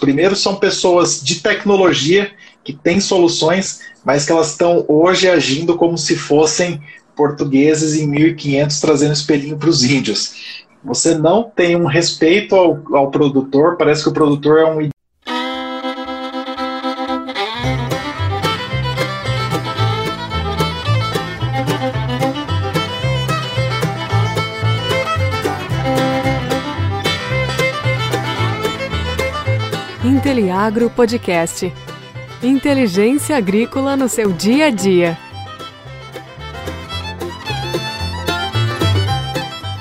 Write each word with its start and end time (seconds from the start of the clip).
Primeiro, 0.00 0.34
são 0.34 0.56
pessoas 0.56 1.22
de 1.22 1.40
tecnologia 1.40 2.32
que 2.64 2.72
têm 2.72 3.00
soluções, 3.00 3.80
mas 4.04 4.24
que 4.24 4.32
elas 4.32 4.50
estão 4.50 4.84
hoje 4.88 5.28
agindo 5.28 5.76
como 5.76 5.96
se 5.96 6.16
fossem 6.16 6.80
portugueses 7.14 8.00
em 8.00 8.06
1500 8.06 8.80
trazendo 8.80 9.12
espelhinho 9.12 9.58
para 9.58 9.68
os 9.68 9.84
índios. 9.84 10.64
Você 10.82 11.14
não 11.14 11.42
tem 11.42 11.76
um 11.76 11.84
respeito 11.84 12.56
ao, 12.56 12.82
ao 12.96 13.10
produtor, 13.10 13.76
parece 13.76 14.02
que 14.02 14.08
o 14.08 14.14
produtor 14.14 14.58
é 14.58 14.64
um 14.64 14.80
Inteliagro 30.70 30.88
Podcast. 30.90 31.72
Inteligência 32.40 33.36
agrícola 33.36 33.96
no 33.96 34.08
seu 34.08 34.32
dia 34.32 34.66
a 34.66 34.70
dia. 34.70 35.18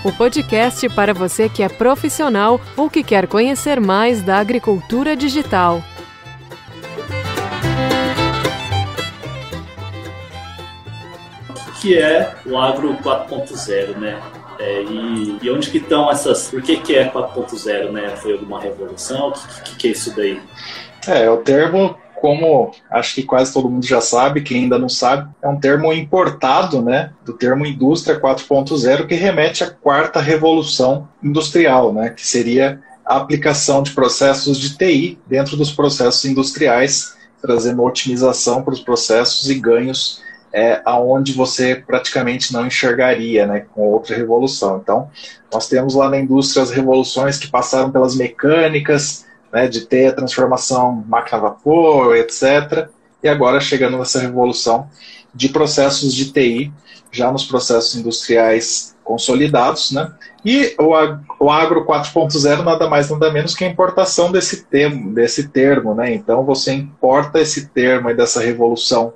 O 0.03 0.11
podcast 0.11 0.89
para 0.89 1.13
você 1.13 1.47
que 1.47 1.61
é 1.61 1.69
profissional 1.69 2.59
ou 2.75 2.89
que 2.89 3.03
quer 3.03 3.27
conhecer 3.27 3.79
mais 3.79 4.23
da 4.23 4.39
agricultura 4.39 5.15
digital. 5.15 5.83
O 11.67 11.71
que 11.79 11.99
é 11.99 12.35
o 12.47 12.57
Agro 12.57 12.95
4.0, 12.95 13.95
né? 13.95 14.19
É, 14.59 14.83
e, 14.83 15.37
e, 15.41 15.49
onde 15.49 15.69
que 15.69 15.77
estão 15.77 16.11
essas. 16.11 16.49
Por 16.49 16.61
que, 16.61 16.77
que 16.77 16.93
é 16.93 17.09
4.0, 17.09 17.91
né? 17.91 18.09
Foi 18.17 18.33
alguma 18.33 18.59
revolução? 18.59 19.29
O 19.29 19.31
que, 19.31 19.61
que, 19.63 19.75
que, 19.77 19.87
é 19.87 19.91
isso 19.91 20.13
daí? 20.13 20.41
É, 21.07 21.29
o 21.29 21.37
termo, 21.37 21.95
como 22.19 22.71
acho 22.91 23.15
que 23.15 23.23
quase 23.23 23.53
todo 23.53 23.69
mundo 23.69 23.85
já 23.85 24.01
sabe, 24.01 24.41
quem 24.41 24.63
ainda 24.63 24.77
não 24.77 24.89
sabe, 24.89 25.29
é 25.41 25.47
um 25.47 25.57
termo 25.57 25.93
importado, 25.93 26.81
né? 26.81 27.13
Do 27.23 27.31
termo 27.31 27.65
indústria 27.65 28.19
4.0, 28.19 29.07
que 29.07 29.15
remete 29.15 29.63
à 29.63 29.71
quarta 29.71 30.19
revolução 30.19 31.07
industrial, 31.23 31.93
né? 31.93 32.09
Que 32.09 32.27
seria 32.27 32.81
a 33.05 33.15
aplicação 33.15 33.81
de 33.81 33.91
processos 33.91 34.59
de 34.59 34.77
TI 34.77 35.17
dentro 35.25 35.55
dos 35.55 35.71
processos 35.71 36.25
industriais, 36.25 37.15
trazendo 37.41 37.81
otimização 37.81 38.61
para 38.61 38.73
os 38.73 38.81
processos 38.81 39.49
e 39.49 39.55
ganhos 39.55 40.21
é, 40.51 40.81
aonde 40.83 41.33
você 41.33 41.75
praticamente 41.75 42.51
não 42.51 42.65
enxergaria 42.65 43.45
né, 43.45 43.65
com 43.73 43.81
outra 43.81 44.15
revolução. 44.15 44.79
Então, 44.81 45.09
nós 45.53 45.67
temos 45.67 45.95
lá 45.95 46.09
na 46.09 46.19
indústria 46.19 46.63
as 46.63 46.71
revoluções 46.71 47.37
que 47.37 47.47
passaram 47.47 47.91
pelas 47.91 48.15
mecânicas, 48.15 49.25
né, 49.51 49.67
de 49.67 49.81
ter 49.81 50.07
a 50.07 50.13
transformação 50.13 51.03
máquina 51.07 51.37
a 51.37 51.41
vapor, 51.41 52.15
etc. 52.15 52.89
E 53.23 53.27
agora 53.27 53.59
chegando 53.59 53.97
nessa 53.97 54.19
revolução 54.19 54.89
de 55.33 55.49
processos 55.49 56.13
de 56.13 56.31
TI, 56.31 56.71
já 57.11 57.31
nos 57.31 57.43
processos 57.43 57.95
industriais 57.95 58.95
consolidados, 59.03 59.91
né? 59.91 60.11
E 60.45 60.75
o, 60.79 60.93
o 61.39 61.49
Agro 61.49 61.83
4.0 61.85 62.63
nada 62.63 62.87
mais 62.87 63.09
nada 63.09 63.31
menos 63.31 63.55
que 63.55 63.65
a 63.65 63.67
importação 63.67 64.31
desse 64.31 64.65
termo, 64.65 65.11
desse 65.11 65.49
termo, 65.49 65.95
né? 65.95 66.13
Então 66.13 66.45
você 66.45 66.73
importa 66.73 67.39
esse 67.39 67.69
termo 67.69 68.09
e 68.11 68.13
dessa 68.13 68.39
revolução 68.39 69.13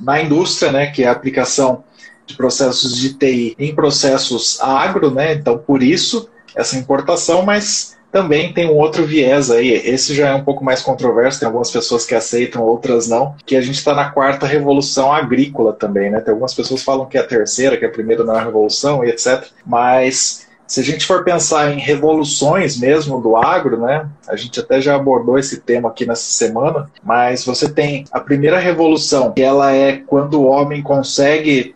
na 0.00 0.20
indústria, 0.20 0.72
né, 0.72 0.86
que 0.86 1.02
é 1.02 1.08
a 1.08 1.12
aplicação 1.12 1.84
de 2.26 2.34
processos 2.36 2.96
de 2.96 3.14
TI 3.14 3.54
em 3.58 3.74
processos 3.74 4.60
agro, 4.60 5.10
né, 5.10 5.34
então 5.34 5.58
por 5.58 5.82
isso 5.82 6.28
essa 6.54 6.76
importação, 6.76 7.42
mas 7.42 7.96
também 8.10 8.52
tem 8.52 8.66
um 8.66 8.76
outro 8.76 9.04
viés 9.04 9.50
aí, 9.50 9.68
esse 9.68 10.14
já 10.14 10.28
é 10.28 10.34
um 10.34 10.42
pouco 10.42 10.64
mais 10.64 10.80
controverso, 10.80 11.38
tem 11.38 11.46
algumas 11.46 11.70
pessoas 11.70 12.06
que 12.06 12.14
aceitam, 12.14 12.62
outras 12.62 13.06
não, 13.06 13.34
que 13.44 13.54
a 13.54 13.60
gente 13.60 13.74
está 13.74 13.94
na 13.94 14.08
quarta 14.10 14.46
revolução 14.46 15.12
agrícola 15.12 15.72
também, 15.72 16.10
né, 16.10 16.20
tem 16.20 16.32
algumas 16.32 16.54
pessoas 16.54 16.80
que 16.80 16.86
falam 16.86 17.06
que 17.06 17.18
é 17.18 17.20
a 17.20 17.26
terceira, 17.26 17.76
que 17.76 17.84
é 17.84 17.88
a 17.88 17.92
primeira 17.92 18.24
não 18.24 18.34
revolução 18.34 19.04
e 19.04 19.10
etc, 19.10 19.44
mas 19.66 20.45
se 20.66 20.80
a 20.80 20.82
gente 20.82 21.06
for 21.06 21.22
pensar 21.22 21.72
em 21.72 21.78
revoluções 21.78 22.78
mesmo 22.78 23.20
do 23.20 23.36
agro, 23.36 23.80
né? 23.80 24.08
A 24.28 24.36
gente 24.36 24.58
até 24.58 24.80
já 24.80 24.96
abordou 24.96 25.38
esse 25.38 25.60
tema 25.60 25.88
aqui 25.88 26.04
nessa 26.04 26.24
semana, 26.24 26.90
mas 27.02 27.44
você 27.44 27.68
tem 27.68 28.04
a 28.10 28.20
primeira 28.20 28.58
revolução, 28.58 29.32
que 29.32 29.42
ela 29.42 29.72
é 29.72 29.98
quando 30.06 30.40
o 30.40 30.46
homem 30.46 30.82
consegue 30.82 31.74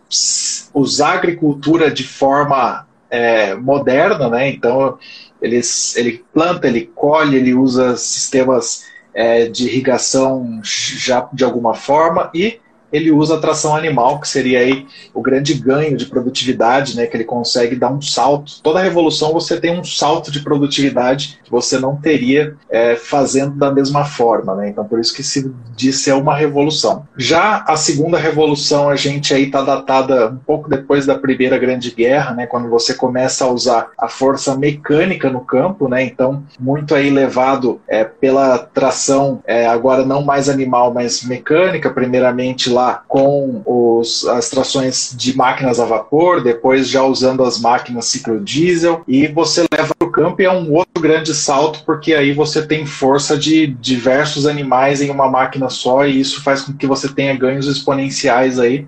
usar 0.73 1.09
a 1.09 1.13
agricultura 1.13 1.89
de 1.89 2.03
forma 2.03 2.85
é, 3.09 3.55
moderna, 3.55 4.29
né? 4.29 4.49
Então 4.49 4.97
ele, 5.41 5.61
ele 5.95 6.23
planta, 6.33 6.67
ele 6.67 6.89
colhe, 6.93 7.37
ele 7.37 7.53
usa 7.53 7.97
sistemas 7.97 8.83
é, 9.13 9.47
de 9.47 9.65
irrigação 9.67 10.61
já 10.63 11.27
de 11.33 11.43
alguma 11.43 11.73
forma 11.73 12.29
e 12.33 12.60
ele 12.91 13.11
usa 13.11 13.35
a 13.35 13.39
tração 13.39 13.75
animal, 13.75 14.19
que 14.19 14.27
seria 14.27 14.59
aí 14.59 14.85
o 15.13 15.21
grande 15.21 15.53
ganho 15.53 15.95
de 15.95 16.05
produtividade, 16.05 16.95
né, 16.95 17.05
que 17.05 17.15
ele 17.15 17.23
consegue 17.23 17.75
dar 17.75 17.91
um 17.91 18.01
salto. 18.01 18.61
Toda 18.61 18.81
revolução 18.81 19.31
você 19.31 19.59
tem 19.59 19.77
um 19.77 19.83
salto 19.83 20.31
de 20.31 20.41
produtividade 20.41 21.39
que 21.43 21.51
você 21.51 21.79
não 21.79 21.95
teria 21.95 22.55
é, 22.69 22.95
fazendo 22.95 23.55
da 23.55 23.71
mesma 23.71 24.05
forma, 24.05 24.55
né? 24.55 24.69
Então 24.69 24.85
por 24.85 24.99
isso 24.99 25.13
que 25.13 25.23
se 25.23 25.51
diz 25.75 25.99
ser 25.99 26.13
uma 26.13 26.35
revolução. 26.35 27.05
Já 27.15 27.63
a 27.67 27.75
segunda 27.75 28.17
revolução 28.17 28.89
a 28.89 28.95
gente 28.95 29.33
aí 29.33 29.43
está 29.43 29.61
datada 29.61 30.29
um 30.29 30.37
pouco 30.37 30.69
depois 30.69 31.05
da 31.05 31.17
primeira 31.17 31.57
grande 31.57 31.91
guerra, 31.91 32.33
né, 32.33 32.45
quando 32.45 32.69
você 32.69 32.93
começa 32.93 33.45
a 33.45 33.49
usar 33.49 33.91
a 33.97 34.07
força 34.07 34.55
mecânica 34.57 35.29
no 35.29 35.41
campo, 35.41 35.87
né? 35.87 36.03
Então 36.03 36.43
muito 36.59 36.93
aí 36.93 37.09
levado 37.09 37.79
é, 37.87 38.03
pela 38.03 38.57
tração 38.57 39.41
é, 39.45 39.65
agora 39.65 40.05
não 40.05 40.23
mais 40.23 40.49
animal, 40.49 40.93
mas 40.93 41.23
mecânica, 41.23 41.89
primeiramente 41.89 42.69
lá 42.69 42.80
lá 42.81 43.03
com 43.07 43.61
os, 43.65 44.27
as 44.27 44.49
trações 44.49 45.13
de 45.15 45.35
máquinas 45.37 45.79
a 45.79 45.85
vapor, 45.85 46.43
depois 46.43 46.89
já 46.89 47.03
usando 47.03 47.43
as 47.43 47.59
máquinas 47.59 48.05
ciclo 48.05 48.39
diesel, 48.39 49.03
e 49.07 49.27
você 49.27 49.65
leva 49.71 49.93
para 49.93 50.07
o 50.07 50.11
campo 50.11 50.41
e 50.41 50.45
é 50.45 50.51
um 50.51 50.73
outro 50.73 51.01
grande 51.01 51.33
salto, 51.33 51.83
porque 51.85 52.13
aí 52.13 52.33
você 52.33 52.65
tem 52.65 52.85
força 52.85 53.37
de 53.37 53.67
diversos 53.67 54.47
animais 54.47 55.01
em 55.01 55.09
uma 55.09 55.29
máquina 55.29 55.69
só, 55.69 56.05
e 56.05 56.19
isso 56.19 56.43
faz 56.43 56.61
com 56.61 56.73
que 56.73 56.87
você 56.87 57.07
tenha 57.07 57.37
ganhos 57.37 57.67
exponenciais 57.67 58.59
aí. 58.59 58.87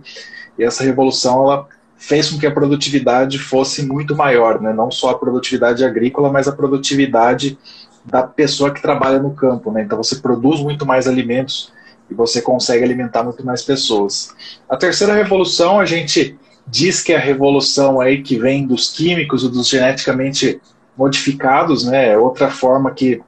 E 0.58 0.64
essa 0.64 0.84
revolução 0.84 1.44
ela 1.44 1.68
fez 1.96 2.30
com 2.30 2.38
que 2.38 2.46
a 2.46 2.52
produtividade 2.52 3.40
fosse 3.40 3.86
muito 3.86 4.16
maior, 4.16 4.60
né? 4.60 4.74
não 4.74 4.92
só 4.92 5.12
a 5.12 5.18
produtividade 5.18 5.86
agrícola, 5.86 6.32
mas 6.32 6.48
a 6.48 6.52
produtividade 6.52 7.58
da 8.04 8.24
pessoa 8.24 8.72
que 8.72 8.82
trabalha 8.82 9.20
no 9.20 9.34
campo. 9.34 9.72
Né? 9.72 9.84
Então 9.84 9.98
você 9.98 10.18
produz 10.18 10.60
muito 10.60 10.86
mais 10.86 11.08
alimentos 11.08 11.72
e 12.14 12.16
você 12.16 12.42
consegue 12.42 12.84
alimentar 12.84 13.24
muito 13.24 13.44
mais 13.46 13.64
pessoas. 13.64 14.34
A 14.70 14.78
terceira 14.78 15.14
revolução, 15.14 15.80
a 15.80 15.86
gente 15.86 16.38
diz 16.66 17.02
que 17.02 17.12
é 17.12 17.18
a 17.18 17.20
revolução 17.20 18.00
aí 18.00 18.22
que 18.22 18.38
vem 18.38 18.66
dos 18.66 18.92
químicos 18.92 19.44
ou 19.44 19.50
dos 19.50 19.68
geneticamente 19.68 20.62
modificados, 20.98 21.86
né? 21.86 22.12
É 22.12 22.18
outra 22.18 22.50
forma 22.50 22.92
que 22.92 23.22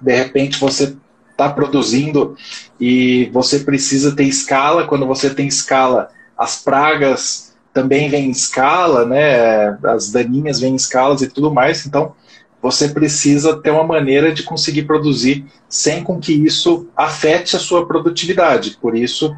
de 0.00 0.14
repente 0.14 0.58
você 0.58 0.96
está 1.30 1.50
produzindo 1.50 2.34
e 2.80 3.30
você 3.32 3.60
precisa 3.60 4.16
ter 4.16 4.24
escala. 4.24 4.86
Quando 4.86 5.06
você 5.06 5.32
tem 5.32 5.46
escala, 5.46 6.08
as 6.36 6.62
pragas 6.62 7.54
também 7.72 8.08
vêm 8.08 8.26
em 8.26 8.30
escala, 8.30 9.04
né? 9.04 9.78
As 9.84 10.10
daninhas 10.10 10.58
vêm 10.58 10.72
em 10.72 10.76
escalas 10.76 11.20
e 11.20 11.28
tudo 11.28 11.52
mais. 11.52 11.84
Então, 11.86 12.14
você 12.66 12.88
precisa 12.88 13.56
ter 13.56 13.70
uma 13.70 13.84
maneira 13.84 14.32
de 14.32 14.42
conseguir 14.42 14.82
produzir 14.82 15.44
sem 15.68 16.02
com 16.02 16.18
que 16.18 16.32
isso 16.32 16.88
afete 16.96 17.54
a 17.54 17.60
sua 17.60 17.86
produtividade. 17.86 18.76
Por 18.82 18.96
isso, 18.96 19.32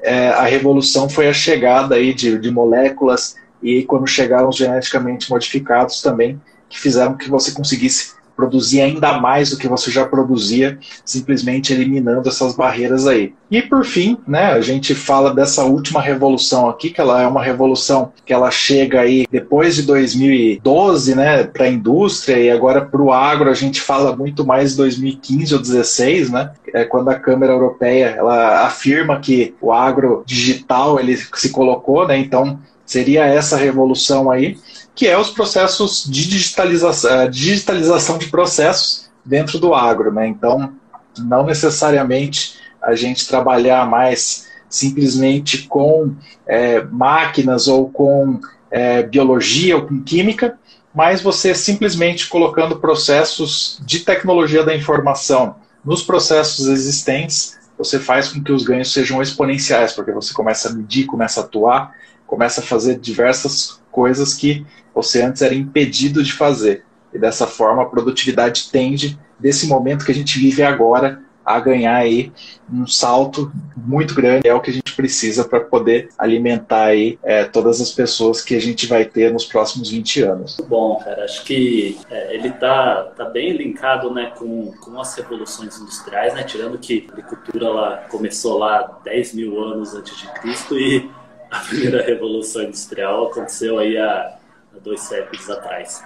é, 0.00 0.28
a 0.28 0.44
revolução 0.44 1.08
foi 1.08 1.28
a 1.28 1.32
chegada 1.32 1.96
aí 1.96 2.14
de, 2.14 2.38
de 2.38 2.50
moléculas 2.52 3.34
e 3.60 3.82
quando 3.82 4.06
chegaram 4.06 4.48
os 4.48 4.56
geneticamente 4.56 5.28
modificados 5.28 6.00
também, 6.00 6.40
que 6.68 6.78
fizeram 6.78 7.16
que 7.16 7.28
você 7.28 7.50
conseguisse 7.50 8.12
produzir 8.38 8.80
ainda 8.80 9.18
mais 9.18 9.50
do 9.50 9.56
que 9.56 9.66
você 9.66 9.90
já 9.90 10.06
produzia, 10.06 10.78
simplesmente 11.04 11.72
eliminando 11.72 12.28
essas 12.28 12.54
barreiras 12.54 13.04
aí. 13.04 13.34
E 13.50 13.60
por 13.60 13.84
fim, 13.84 14.16
né, 14.28 14.52
a 14.52 14.60
gente 14.60 14.94
fala 14.94 15.34
dessa 15.34 15.64
última 15.64 16.00
revolução 16.00 16.68
aqui, 16.68 16.90
que 16.90 17.00
ela 17.00 17.20
é 17.20 17.26
uma 17.26 17.42
revolução 17.42 18.12
que 18.24 18.32
ela 18.32 18.48
chega 18.48 19.00
aí 19.00 19.26
depois 19.28 19.74
de 19.74 19.82
2012, 19.82 21.16
né, 21.16 21.42
para 21.42 21.64
a 21.64 21.68
indústria 21.68 22.38
e 22.38 22.48
agora 22.48 22.80
para 22.80 23.02
o 23.02 23.12
agro 23.12 23.50
a 23.50 23.54
gente 23.54 23.80
fala 23.80 24.14
muito 24.14 24.46
mais 24.46 24.70
de 24.70 24.76
2015 24.76 25.54
ou 25.54 25.58
2016, 25.58 26.30
né, 26.30 26.52
é 26.72 26.84
quando 26.84 27.08
a 27.08 27.18
Câmara 27.18 27.52
Europeia 27.52 28.14
ela 28.16 28.64
afirma 28.64 29.18
que 29.18 29.52
o 29.60 29.72
agro 29.72 30.22
digital 30.24 31.00
ele 31.00 31.16
se 31.16 31.50
colocou, 31.50 32.06
né, 32.06 32.16
então 32.16 32.60
seria 32.86 33.26
essa 33.26 33.56
revolução 33.56 34.30
aí 34.30 34.56
que 34.98 35.06
é 35.06 35.16
os 35.16 35.30
processos 35.30 36.02
de 36.10 36.28
digitalização, 36.28 37.30
digitalização 37.30 38.18
de 38.18 38.26
processos 38.26 39.08
dentro 39.24 39.56
do 39.56 39.72
agro. 39.72 40.12
Né? 40.12 40.26
Então, 40.26 40.72
não 41.16 41.46
necessariamente 41.46 42.58
a 42.82 42.96
gente 42.96 43.28
trabalhar 43.28 43.88
mais 43.88 44.48
simplesmente 44.68 45.68
com 45.68 46.16
é, 46.44 46.82
máquinas 46.82 47.68
ou 47.68 47.88
com 47.88 48.40
é, 48.72 49.04
biologia 49.04 49.76
ou 49.76 49.86
com 49.86 50.02
química, 50.02 50.58
mas 50.92 51.22
você 51.22 51.54
simplesmente 51.54 52.28
colocando 52.28 52.80
processos 52.80 53.80
de 53.86 54.00
tecnologia 54.00 54.64
da 54.64 54.74
informação 54.74 55.54
nos 55.84 56.02
processos 56.02 56.66
existentes, 56.66 57.56
você 57.78 58.00
faz 58.00 58.30
com 58.32 58.42
que 58.42 58.50
os 58.50 58.64
ganhos 58.64 58.92
sejam 58.92 59.22
exponenciais, 59.22 59.92
porque 59.92 60.10
você 60.10 60.34
começa 60.34 60.68
a 60.68 60.72
medir, 60.72 61.06
começa 61.06 61.40
a 61.40 61.44
atuar, 61.44 61.94
começa 62.26 62.60
a 62.60 62.64
fazer 62.64 62.98
diversas 62.98 63.78
coisas 63.98 64.32
que 64.32 64.64
você 64.94 65.22
antes 65.22 65.42
era 65.42 65.52
impedido 65.52 66.22
de 66.22 66.32
fazer. 66.32 66.84
E 67.12 67.18
dessa 67.18 67.48
forma 67.48 67.82
a 67.82 67.86
produtividade 67.86 68.68
tende, 68.70 69.18
desse 69.36 69.66
momento 69.66 70.04
que 70.04 70.12
a 70.12 70.14
gente 70.14 70.38
vive 70.38 70.62
agora, 70.62 71.20
a 71.44 71.58
ganhar 71.58 71.96
aí 71.96 72.30
um 72.72 72.86
salto 72.86 73.50
muito 73.76 74.14
grande. 74.14 74.46
É 74.46 74.54
o 74.54 74.60
que 74.60 74.70
a 74.70 74.72
gente 74.72 74.94
precisa 74.94 75.44
para 75.44 75.58
poder 75.58 76.10
alimentar 76.16 76.84
aí 76.84 77.18
é, 77.24 77.42
todas 77.42 77.80
as 77.80 77.90
pessoas 77.90 78.40
que 78.40 78.54
a 78.54 78.60
gente 78.60 78.86
vai 78.86 79.04
ter 79.04 79.32
nos 79.32 79.46
próximos 79.46 79.90
20 79.90 80.22
anos. 80.22 80.56
Bom, 80.68 81.00
cara, 81.02 81.24
acho 81.24 81.42
que 81.44 81.98
é, 82.08 82.36
ele 82.36 82.50
tá, 82.50 83.12
tá 83.16 83.24
bem 83.24 83.56
linkado 83.56 84.14
né, 84.14 84.30
com, 84.38 84.72
com 84.80 85.00
as 85.00 85.12
revoluções 85.16 85.76
industriais, 85.80 86.34
né? 86.34 86.44
Tirando 86.44 86.78
que 86.78 87.08
a 87.08 87.12
agricultura 87.14 87.68
lá 87.68 87.96
começou 88.08 88.58
lá 88.58 89.00
10 89.02 89.34
mil 89.34 89.60
anos 89.60 89.92
antes 89.92 90.16
de 90.16 90.26
Cristo 90.34 90.78
e 90.78 91.10
a 91.50 91.60
primeira 91.60 92.02
revolução 92.02 92.62
industrial 92.62 93.26
aconteceu 93.26 93.78
aí 93.78 93.96
há, 93.96 94.38
há 94.74 94.78
dois 94.82 95.00
séculos 95.00 95.48
atrás. 95.48 96.04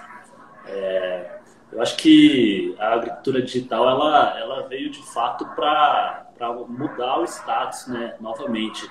É, 0.65 1.39
eu 1.71 1.81
acho 1.81 1.97
que 1.97 2.75
a 2.79 2.93
agricultura 2.93 3.41
digital 3.41 3.89
ela, 3.89 4.39
ela 4.39 4.67
veio 4.67 4.89
de 4.89 5.01
fato 5.11 5.45
para 5.55 6.27
mudar 6.69 7.19
o 7.19 7.25
status, 7.25 7.87
né? 7.87 8.15
Novamente, 8.21 8.89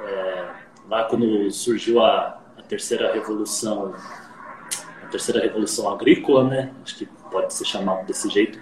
é, 0.00 0.48
lá 0.88 1.04
quando 1.04 1.50
surgiu 1.50 2.02
a, 2.02 2.38
a, 2.56 2.62
terceira 2.62 3.12
revolução, 3.12 3.94
a 5.02 5.06
terceira 5.06 5.40
revolução 5.40 5.92
agrícola, 5.92 6.44
né? 6.44 6.72
Acho 6.82 6.96
que 6.96 7.06
pode 7.30 7.52
ser 7.52 7.64
chamado 7.64 8.06
desse 8.06 8.28
jeito. 8.28 8.58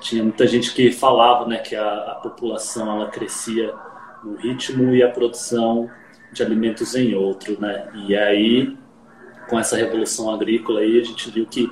Tinha 0.00 0.22
muita 0.22 0.46
gente 0.46 0.72
que 0.72 0.92
falava, 0.92 1.46
né, 1.46 1.58
que 1.58 1.74
a, 1.74 2.12
a 2.12 2.14
população 2.16 3.00
ela 3.00 3.10
crescia 3.10 3.74
no 4.22 4.36
ritmo 4.36 4.94
e 4.94 5.02
a 5.02 5.10
produção 5.10 5.90
de 6.32 6.42
alimentos 6.42 6.94
em 6.94 7.14
outro, 7.14 7.60
né? 7.60 7.88
E 8.06 8.16
aí, 8.16 8.76
com 9.48 9.58
essa 9.58 9.76
revolução 9.76 10.30
agrícola 10.30 10.80
aí, 10.80 11.00
a 11.00 11.04
gente 11.04 11.30
viu 11.30 11.46
que 11.46 11.70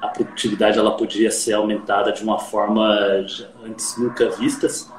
a 0.00 0.08
produtividade 0.08 0.78
ela 0.78 0.96
podia 0.96 1.30
ser 1.30 1.52
aumentada 1.52 2.12
de 2.12 2.22
uma 2.22 2.38
forma 2.38 2.84
antes 3.64 3.96
nunca 3.96 4.28
vistas 4.30 4.90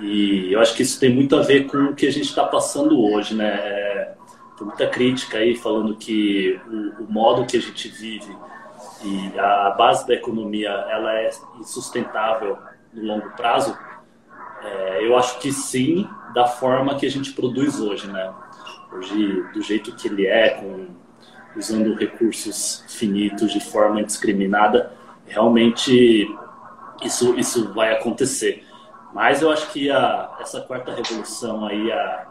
e 0.00 0.52
eu 0.52 0.60
acho 0.60 0.74
que 0.74 0.82
isso 0.82 0.98
tem 0.98 1.14
muito 1.14 1.36
a 1.36 1.42
ver 1.42 1.66
com 1.66 1.76
o 1.76 1.94
que 1.94 2.06
a 2.06 2.12
gente 2.12 2.26
está 2.26 2.46
passando 2.46 2.98
hoje, 2.98 3.34
né? 3.34 3.48
É, 3.48 4.14
tem 4.56 4.66
muita 4.66 4.86
crítica 4.86 5.38
aí 5.38 5.54
falando 5.54 5.94
que 5.96 6.58
o, 6.66 7.04
o, 7.04 7.12
modo 7.12 7.46
que 7.46 7.58
a 7.58 7.60
gente 7.60 7.88
vive 7.88 8.34
e 9.04 9.38
a 9.38 9.70
base 9.70 10.06
da 10.06 10.14
economia 10.14 10.70
ela 10.70 11.12
é 11.18 11.30
insustentável 11.58 12.56
no 12.94 13.04
longo 13.04 13.30
prazo. 13.30 13.76
É, 14.62 15.06
eu 15.06 15.16
acho 15.16 15.38
que 15.38 15.52
sim, 15.52 16.08
da 16.34 16.46
forma 16.46 16.94
que 16.96 17.06
a 17.06 17.10
gente 17.10 17.32
produz 17.32 17.80
hoje, 17.80 18.06
né? 18.06 18.32
Hoje, 18.92 19.42
do 19.52 19.62
jeito 19.62 19.94
que 19.94 20.08
ele 20.08 20.26
é, 20.26 20.50
com 20.50 20.88
usando 21.56 21.94
recursos 21.94 22.84
finitos 22.88 23.52
de 23.52 23.60
forma 23.60 24.00
indiscriminada, 24.00 24.92
realmente 25.26 26.28
isso, 27.02 27.34
isso 27.38 27.72
vai 27.72 27.92
acontecer. 27.92 28.64
Mas 29.12 29.42
eu 29.42 29.50
acho 29.50 29.70
que 29.72 29.90
a, 29.90 30.36
essa 30.40 30.60
quarta 30.60 30.94
revolução 30.94 31.66
aí, 31.66 31.90
a, 31.90 32.26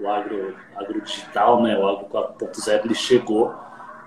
o 0.00 0.08
agro, 0.08 0.56
agro 0.76 1.00
digital, 1.00 1.62
né, 1.62 1.76
o 1.76 1.86
agro 1.88 2.06
4.0, 2.06 2.84
ele 2.84 2.94
chegou 2.94 3.54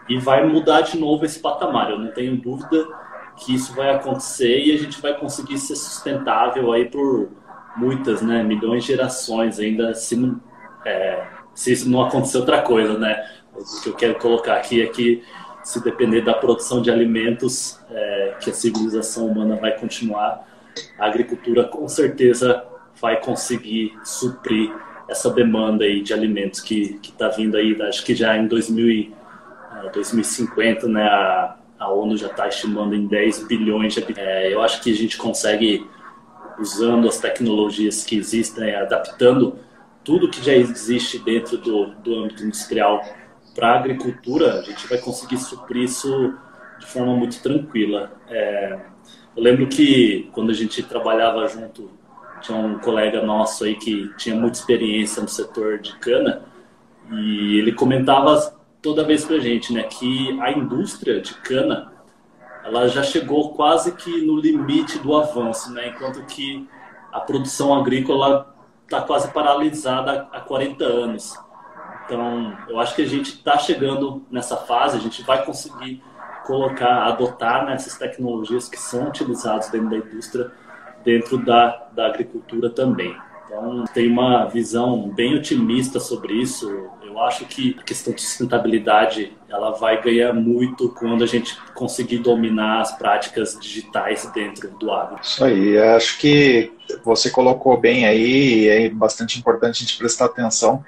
e 0.08 0.18
vai 0.18 0.46
mudar 0.46 0.82
de 0.82 0.98
novo 0.98 1.26
esse 1.26 1.40
patamar. 1.40 1.90
Eu 1.90 2.00
não 2.00 2.12
tenho 2.12 2.38
dúvida 2.38 2.88
que 3.38 3.56
isso 3.56 3.74
vai 3.74 3.94
acontecer 3.94 4.60
e 4.60 4.74
a 4.74 4.78
gente 4.78 5.02
vai 5.02 5.18
conseguir 5.18 5.58
ser 5.58 5.76
sustentável 5.76 6.72
aí 6.72 6.86
por 6.86 7.30
muitas, 7.76 8.22
né, 8.22 8.44
milhões 8.44 8.84
de 8.84 8.92
gerações 8.92 9.60
ainda 9.60 9.94
se 9.94 10.16
não, 10.16 10.40
é, 10.86 11.26
se 11.54 11.72
isso 11.72 11.90
não 11.90 12.04
acontecer 12.04 12.38
outra 12.38 12.62
coisa, 12.62 12.98
né? 12.98 13.24
O 13.54 13.82
que 13.82 13.90
eu 13.90 13.94
quero 13.94 14.16
colocar 14.16 14.56
aqui 14.56 14.82
é 14.82 14.88
que, 14.88 15.24
se 15.64 15.82
depender 15.84 16.22
da 16.22 16.34
produção 16.34 16.82
de 16.82 16.92
alimentos, 16.92 17.80
é, 17.90 18.36
que 18.40 18.50
a 18.50 18.54
civilização 18.54 19.28
humana 19.28 19.56
vai 19.56 19.78
continuar, 19.78 20.48
a 21.00 21.06
agricultura 21.06 21.64
com 21.64 21.88
certeza 21.88 22.64
vai 23.00 23.20
conseguir 23.20 23.94
suprir 24.04 24.74
essa 25.08 25.30
demanda 25.30 25.86
aí 25.86 26.02
de 26.02 26.14
alimentos 26.14 26.60
que 26.60 27.00
está 27.04 27.30
vindo 27.30 27.56
aí, 27.56 27.80
acho 27.82 28.04
que 28.04 28.16
já 28.16 28.36
em 28.36 28.48
2000 28.48 29.14
2050, 29.92 30.86
é, 30.86 30.90
né, 30.90 31.04
a, 31.04 31.56
a 31.80 31.92
ONU 31.92 32.16
já 32.18 32.28
está 32.28 32.48
estimando 32.48 32.96
em 32.96 33.08
10 33.08 33.48
bilhões 33.48 33.94
de 33.94 34.06
é, 34.18 34.54
Eu 34.54 34.62
acho 34.62 34.82
que 34.82 34.92
a 34.92 34.96
gente 34.96 35.18
consegue, 35.18 35.86
usando 36.60 37.08
as 37.08 37.20
tecnologias 37.20 38.04
que 38.04 38.18
existem, 38.18 38.76
adaptando 38.76 39.58
tudo 40.04 40.30
que 40.30 40.44
já 40.44 40.54
existe 40.54 41.18
dentro 41.20 41.58
do, 41.58 41.88
do 41.96 42.16
âmbito 42.16 42.44
industrial 42.44 43.02
para 43.56 43.74
a 43.74 43.80
agricultura, 43.80 44.60
a 44.60 44.62
gente 44.62 44.88
vai 44.88 44.98
conseguir 44.98 45.38
suprir 45.38 45.84
isso 45.84 46.34
de 46.80 46.86
forma 46.86 47.16
muito 47.16 47.42
tranquila. 47.42 48.12
É, 48.30 48.80
eu 49.36 49.44
lembro 49.44 49.68
que 49.68 50.30
quando 50.34 50.50
a 50.50 50.54
gente 50.54 50.84
trabalhava 50.84 51.48
junto, 51.48 51.90
tinha 52.42 52.58
um 52.58 52.78
colega 52.80 53.22
nosso 53.22 53.64
aí 53.64 53.76
que 53.76 54.12
tinha 54.18 54.36
muita 54.36 54.58
experiência 54.58 55.22
no 55.22 55.30
setor 55.30 55.80
de 55.80 55.96
cana 55.98 56.42
e 57.12 57.58
ele 57.60 57.72
comentava 57.72 58.54
toda 58.82 59.04
vez 59.04 59.24
para 59.24 59.38
a 59.38 59.40
gente, 59.40 59.72
né, 59.72 59.84
que 59.84 60.38
a 60.42 60.52
indústria 60.52 61.22
de 61.22 61.34
cana 61.36 61.93
ela 62.64 62.88
já 62.88 63.04
chegou 63.04 63.54
quase 63.54 63.92
que 63.94 64.26
no 64.26 64.38
limite 64.38 64.98
do 65.00 65.16
avanço, 65.16 65.72
né, 65.72 65.90
enquanto 65.90 66.24
que 66.26 66.68
a 67.12 67.20
produção 67.20 67.74
agrícola 67.74 68.56
está 68.84 69.02
quase 69.02 69.32
paralisada 69.32 70.28
há 70.32 70.40
40 70.40 70.84
anos. 70.84 71.38
Então, 72.06 72.58
eu 72.68 72.80
acho 72.80 72.96
que 72.96 73.02
a 73.02 73.08
gente 73.08 73.30
está 73.30 73.58
chegando 73.58 74.26
nessa 74.30 74.58
fase, 74.58 74.98
a 74.98 75.00
gente 75.00 75.24
vai 75.24 75.46
conseguir 75.46 76.04
colocar, 76.46 77.06
adotar 77.08 77.66
né, 77.66 77.78
tecnologias 77.98 78.68
que 78.68 78.78
são 78.78 79.08
utilizadas 79.08 79.70
dentro 79.70 79.90
da 79.90 79.98
indústria, 79.98 80.52
dentro 81.04 81.38
da, 81.38 81.88
da 81.94 82.08
agricultura 82.08 82.70
também. 82.70 83.16
Então, 83.46 83.86
tem 83.94 84.10
uma 84.10 84.46
visão 84.46 85.10
bem 85.10 85.36
otimista 85.36 86.00
sobre 86.00 86.34
isso. 86.34 86.90
Eu 87.14 87.22
acho 87.22 87.46
que 87.46 87.76
a 87.80 87.84
questão 87.84 88.12
de 88.12 88.22
sustentabilidade 88.22 89.34
ela 89.48 89.70
vai 89.70 90.02
ganhar 90.02 90.34
muito 90.34 90.90
quando 90.90 91.24
a 91.24 91.28
gente 91.28 91.56
conseguir 91.76 92.18
dominar 92.18 92.82
as 92.82 92.98
práticas 92.98 93.56
digitais 93.62 94.28
dentro 94.34 94.72
do 94.80 94.92
agro. 94.92 95.20
Isso 95.22 95.46
aí. 95.46 95.78
Acho 95.78 96.18
que 96.18 96.72
você 97.06 97.30
colocou 97.30 97.78
bem 97.78 98.08
aí, 98.08 98.68
é 98.68 98.90
bastante 98.90 99.38
importante 99.38 99.84
a 99.84 99.86
gente 99.86 99.98
prestar 99.98 100.26
atenção 100.26 100.84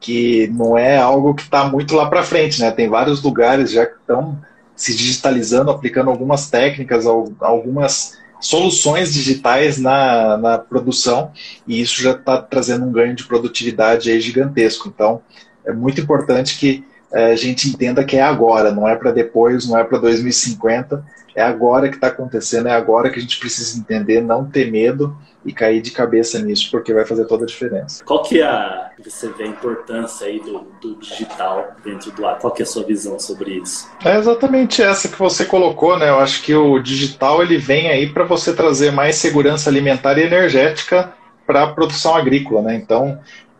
que 0.00 0.48
não 0.48 0.76
é 0.76 0.98
algo 0.98 1.34
que 1.34 1.42
está 1.42 1.68
muito 1.68 1.94
lá 1.94 2.08
para 2.08 2.24
frente, 2.24 2.60
né? 2.60 2.72
Tem 2.72 2.88
vários 2.88 3.22
lugares 3.22 3.70
já 3.70 3.86
que 3.86 3.94
estão 3.94 4.38
se 4.74 4.96
digitalizando, 4.96 5.70
aplicando 5.70 6.10
algumas 6.10 6.50
técnicas, 6.50 7.06
algumas 7.06 8.18
soluções 8.40 9.12
digitais 9.12 9.78
na, 9.78 10.36
na 10.36 10.58
produção, 10.58 11.32
e 11.66 11.80
isso 11.80 12.00
já 12.02 12.12
está 12.12 12.40
trazendo 12.40 12.84
um 12.84 12.92
ganho 12.92 13.14
de 13.14 13.24
produtividade 13.24 14.10
aí 14.10 14.20
gigantesco. 14.20 14.88
Então, 14.88 15.20
é 15.68 15.72
muito 15.72 16.00
importante 16.00 16.58
que 16.58 16.84
é, 17.12 17.32
a 17.32 17.36
gente 17.36 17.68
entenda 17.68 18.04
que 18.04 18.16
é 18.16 18.22
agora, 18.22 18.72
não 18.72 18.88
é 18.88 18.96
para 18.96 19.10
depois, 19.10 19.68
não 19.68 19.78
é 19.78 19.84
para 19.84 19.98
2050, 19.98 21.04
é 21.34 21.42
agora 21.42 21.88
que 21.88 21.94
está 21.94 22.08
acontecendo, 22.08 22.68
é 22.68 22.72
agora 22.72 23.10
que 23.10 23.18
a 23.18 23.22
gente 23.22 23.38
precisa 23.38 23.78
entender, 23.78 24.20
não 24.20 24.44
ter 24.44 24.70
medo 24.70 25.16
e 25.44 25.52
cair 25.52 25.80
de 25.80 25.90
cabeça 25.90 26.38
nisso, 26.38 26.68
porque 26.70 26.92
vai 26.92 27.06
fazer 27.06 27.24
toda 27.26 27.44
a 27.44 27.46
diferença. 27.46 28.04
Qual 28.04 28.22
que 28.22 28.40
é 28.40 28.44
a, 28.44 28.90
você 29.02 29.28
vê 29.28 29.44
a 29.44 29.46
importância 29.46 30.26
aí 30.26 30.40
do, 30.40 30.66
do 30.80 30.96
digital 30.96 31.76
dentro 31.84 32.10
do 32.10 32.26
ar? 32.26 32.38
Qual 32.38 32.52
que 32.52 32.62
é 32.62 32.64
a 32.64 32.66
sua 32.66 32.82
visão 32.82 33.18
sobre 33.18 33.52
isso? 33.52 33.88
É 34.04 34.18
exatamente 34.18 34.82
essa 34.82 35.08
que 35.08 35.18
você 35.18 35.44
colocou, 35.44 35.98
né? 35.98 36.08
Eu 36.08 36.18
acho 36.18 36.42
que 36.42 36.54
o 36.54 36.78
digital 36.80 37.40
ele 37.40 37.56
vem 37.56 37.88
aí 37.88 38.08
para 38.08 38.24
você 38.24 38.52
trazer 38.52 38.90
mais 38.90 39.16
segurança 39.16 39.70
alimentar 39.70 40.18
e 40.18 40.22
energética 40.22 41.14
para 41.46 41.62
a 41.62 41.72
produção 41.72 42.14
agrícola, 42.14 42.60
né? 42.60 42.74
Então, 42.74 43.18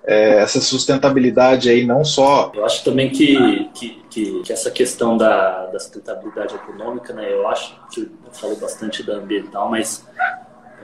é, 0.08 0.38
essa 0.38 0.60
sustentabilidade 0.60 1.68
aí 1.68 1.86
não 1.86 2.04
só. 2.04 2.50
Eu 2.54 2.64
acho 2.64 2.82
também 2.82 3.10
que, 3.10 3.68
que, 3.74 4.02
que, 4.10 4.42
que, 4.42 4.52
essa 4.52 4.70
questão 4.70 5.16
da, 5.16 5.66
da 5.66 5.78
sustentabilidade 5.78 6.54
econômica, 6.54 7.12
né? 7.12 7.32
Eu 7.32 7.46
acho 7.46 7.78
que 7.92 8.00
eu 8.00 8.32
falei 8.32 8.56
bastante 8.56 9.02
da 9.02 9.14
ambiental, 9.14 9.70
mas 9.70 10.06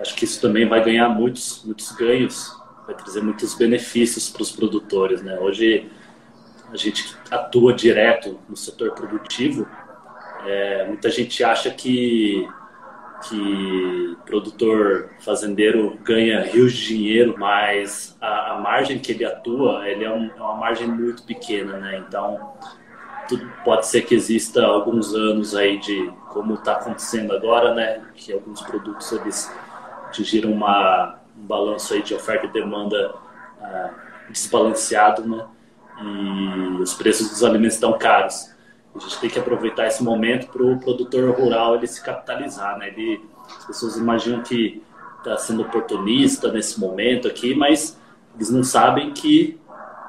Acho 0.00 0.14
que 0.14 0.24
isso 0.24 0.40
também 0.40 0.68
vai 0.68 0.82
ganhar 0.84 1.08
muitos, 1.08 1.62
muitos 1.64 1.92
ganhos, 1.92 2.52
vai 2.86 2.94
trazer 2.96 3.22
muitos 3.22 3.54
benefícios 3.54 4.28
para 4.28 4.42
os 4.42 4.50
produtores. 4.50 5.22
Né? 5.22 5.38
Hoje, 5.38 5.90
a 6.70 6.76
gente 6.76 7.16
atua 7.30 7.72
direto 7.72 8.38
no 8.48 8.56
setor 8.56 8.92
produtivo, 8.92 9.66
é, 10.46 10.86
muita 10.86 11.10
gente 11.10 11.42
acha 11.42 11.70
que, 11.70 12.46
que 13.28 14.16
produtor 14.26 15.10
fazendeiro 15.20 15.98
ganha 16.02 16.42
rios 16.42 16.72
de 16.72 16.88
dinheiro, 16.88 17.34
mas 17.38 18.16
a, 18.20 18.52
a 18.52 18.60
margem 18.60 18.98
que 18.98 19.12
ele 19.12 19.24
atua 19.24 19.88
ele 19.88 20.04
é, 20.04 20.10
um, 20.10 20.30
é 20.30 20.40
uma 20.40 20.56
margem 20.56 20.86
muito 20.86 21.22
pequena. 21.24 21.76
Né? 21.78 22.04
Então, 22.06 22.52
pode 23.64 23.86
ser 23.86 24.02
que 24.02 24.14
exista 24.14 24.64
alguns 24.64 25.14
anos 25.14 25.54
aí 25.54 25.78
de 25.78 26.12
como 26.28 26.54
está 26.54 26.72
acontecendo 26.72 27.32
agora, 27.32 27.74
né? 27.74 28.02
Que 28.14 28.32
alguns 28.32 28.60
produtos 28.60 29.10
eles 29.12 29.50
atingiram 30.06 30.52
uma, 30.52 31.18
um 31.36 31.46
balanço 31.46 31.94
aí 31.94 32.02
de 32.02 32.14
oferta 32.14 32.46
e 32.46 32.52
demanda 32.52 33.14
uh, 33.60 33.90
desbalanceado, 34.30 35.26
né? 35.26 35.46
E 36.02 36.82
os 36.82 36.94
preços 36.94 37.30
dos 37.30 37.44
alimentos 37.44 37.74
estão 37.74 37.96
caros. 37.96 38.53
A 38.94 38.98
gente 38.98 39.20
tem 39.20 39.30
que 39.30 39.38
aproveitar 39.38 39.86
esse 39.86 40.02
momento 40.02 40.48
para 40.48 40.62
o 40.62 40.78
produtor 40.78 41.30
rural 41.34 41.76
ele 41.76 41.86
se 41.86 42.02
capitalizar, 42.02 42.78
né? 42.78 42.88
Ele, 42.88 43.20
as 43.58 43.66
pessoas 43.66 43.96
imaginam 43.96 44.42
que 44.42 44.82
está 45.18 45.36
sendo 45.36 45.62
oportunista 45.62 46.52
nesse 46.52 46.78
momento 46.78 47.26
aqui, 47.26 47.54
mas 47.54 47.98
eles 48.36 48.50
não 48.50 48.62
sabem 48.62 49.12
que 49.12 49.58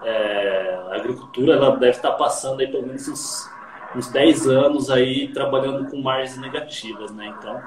é, 0.03 0.79
a 0.91 0.95
agricultura 0.95 1.53
ela 1.53 1.75
deve 1.77 1.97
estar 1.97 2.11
tá 2.11 2.15
passando 2.15 2.59
aí 2.59 2.67
pelo 2.67 2.85
menos 2.85 3.07
uns, 3.07 3.49
uns 3.95 4.07
10 4.09 4.47
anos 4.47 4.91
aí 4.91 5.29
trabalhando 5.29 5.89
com 5.89 6.01
margens 6.01 6.37
negativas, 6.37 7.11
né? 7.11 7.33
Então, 7.39 7.61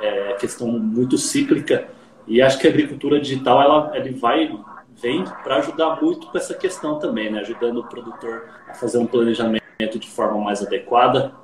é 0.00 0.32
questão 0.34 0.66
muito 0.68 1.16
cíclica 1.16 1.88
e 2.26 2.42
acho 2.42 2.58
que 2.58 2.66
a 2.66 2.70
agricultura 2.70 3.20
digital 3.20 3.62
ela, 3.62 3.96
ela 3.96 4.18
vai 4.18 4.52
vem 5.00 5.24
para 5.44 5.56
ajudar 5.56 6.00
muito 6.00 6.26
com 6.26 6.38
essa 6.38 6.54
questão 6.54 6.98
também, 6.98 7.30
né? 7.30 7.40
Ajudando 7.40 7.78
o 7.78 7.84
produtor 7.84 8.48
a 8.68 8.74
fazer 8.74 8.98
um 8.98 9.06
planejamento 9.06 9.65
de 9.78 10.10
forma 10.10 10.38
mais 10.38 10.62
adequada 10.62 11.34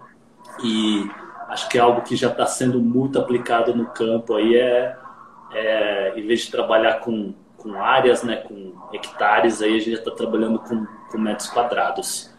e 0.64 1.06
acho 1.48 1.68
que 1.68 1.76
é 1.76 1.80
algo 1.80 2.00
que 2.00 2.16
já 2.16 2.28
está 2.28 2.46
sendo 2.46 2.80
muito 2.80 3.18
aplicado 3.18 3.74
no 3.74 3.86
campo 3.86 4.34
aí 4.34 4.56
é, 4.56 4.96
é 5.52 6.14
em 6.16 6.26
vez 6.26 6.40
de 6.40 6.50
trabalhar 6.50 7.00
com, 7.00 7.34
com 7.58 7.74
áreas, 7.74 8.22
né, 8.22 8.36
com 8.36 8.72
hectares, 8.92 9.60
aí 9.60 9.76
a 9.76 9.78
gente 9.78 9.92
já 9.92 9.98
está 9.98 10.10
trabalhando 10.10 10.58
com, 10.58 10.86
com 11.10 11.18
metros 11.18 11.48
quadrados. 11.48 12.30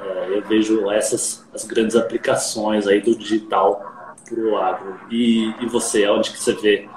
É, 0.00 0.36
eu 0.36 0.42
vejo 0.42 0.90
essas 0.90 1.48
as 1.52 1.64
grandes 1.64 1.96
aplicações 1.96 2.86
aí 2.86 3.00
do 3.00 3.16
digital 3.16 4.14
para 4.28 4.40
o 4.40 4.56
agro. 4.56 5.00
E, 5.10 5.52
e 5.60 5.66
você, 5.66 6.08
onde 6.08 6.30
que 6.30 6.38
você 6.38 6.52
vê 6.52 6.88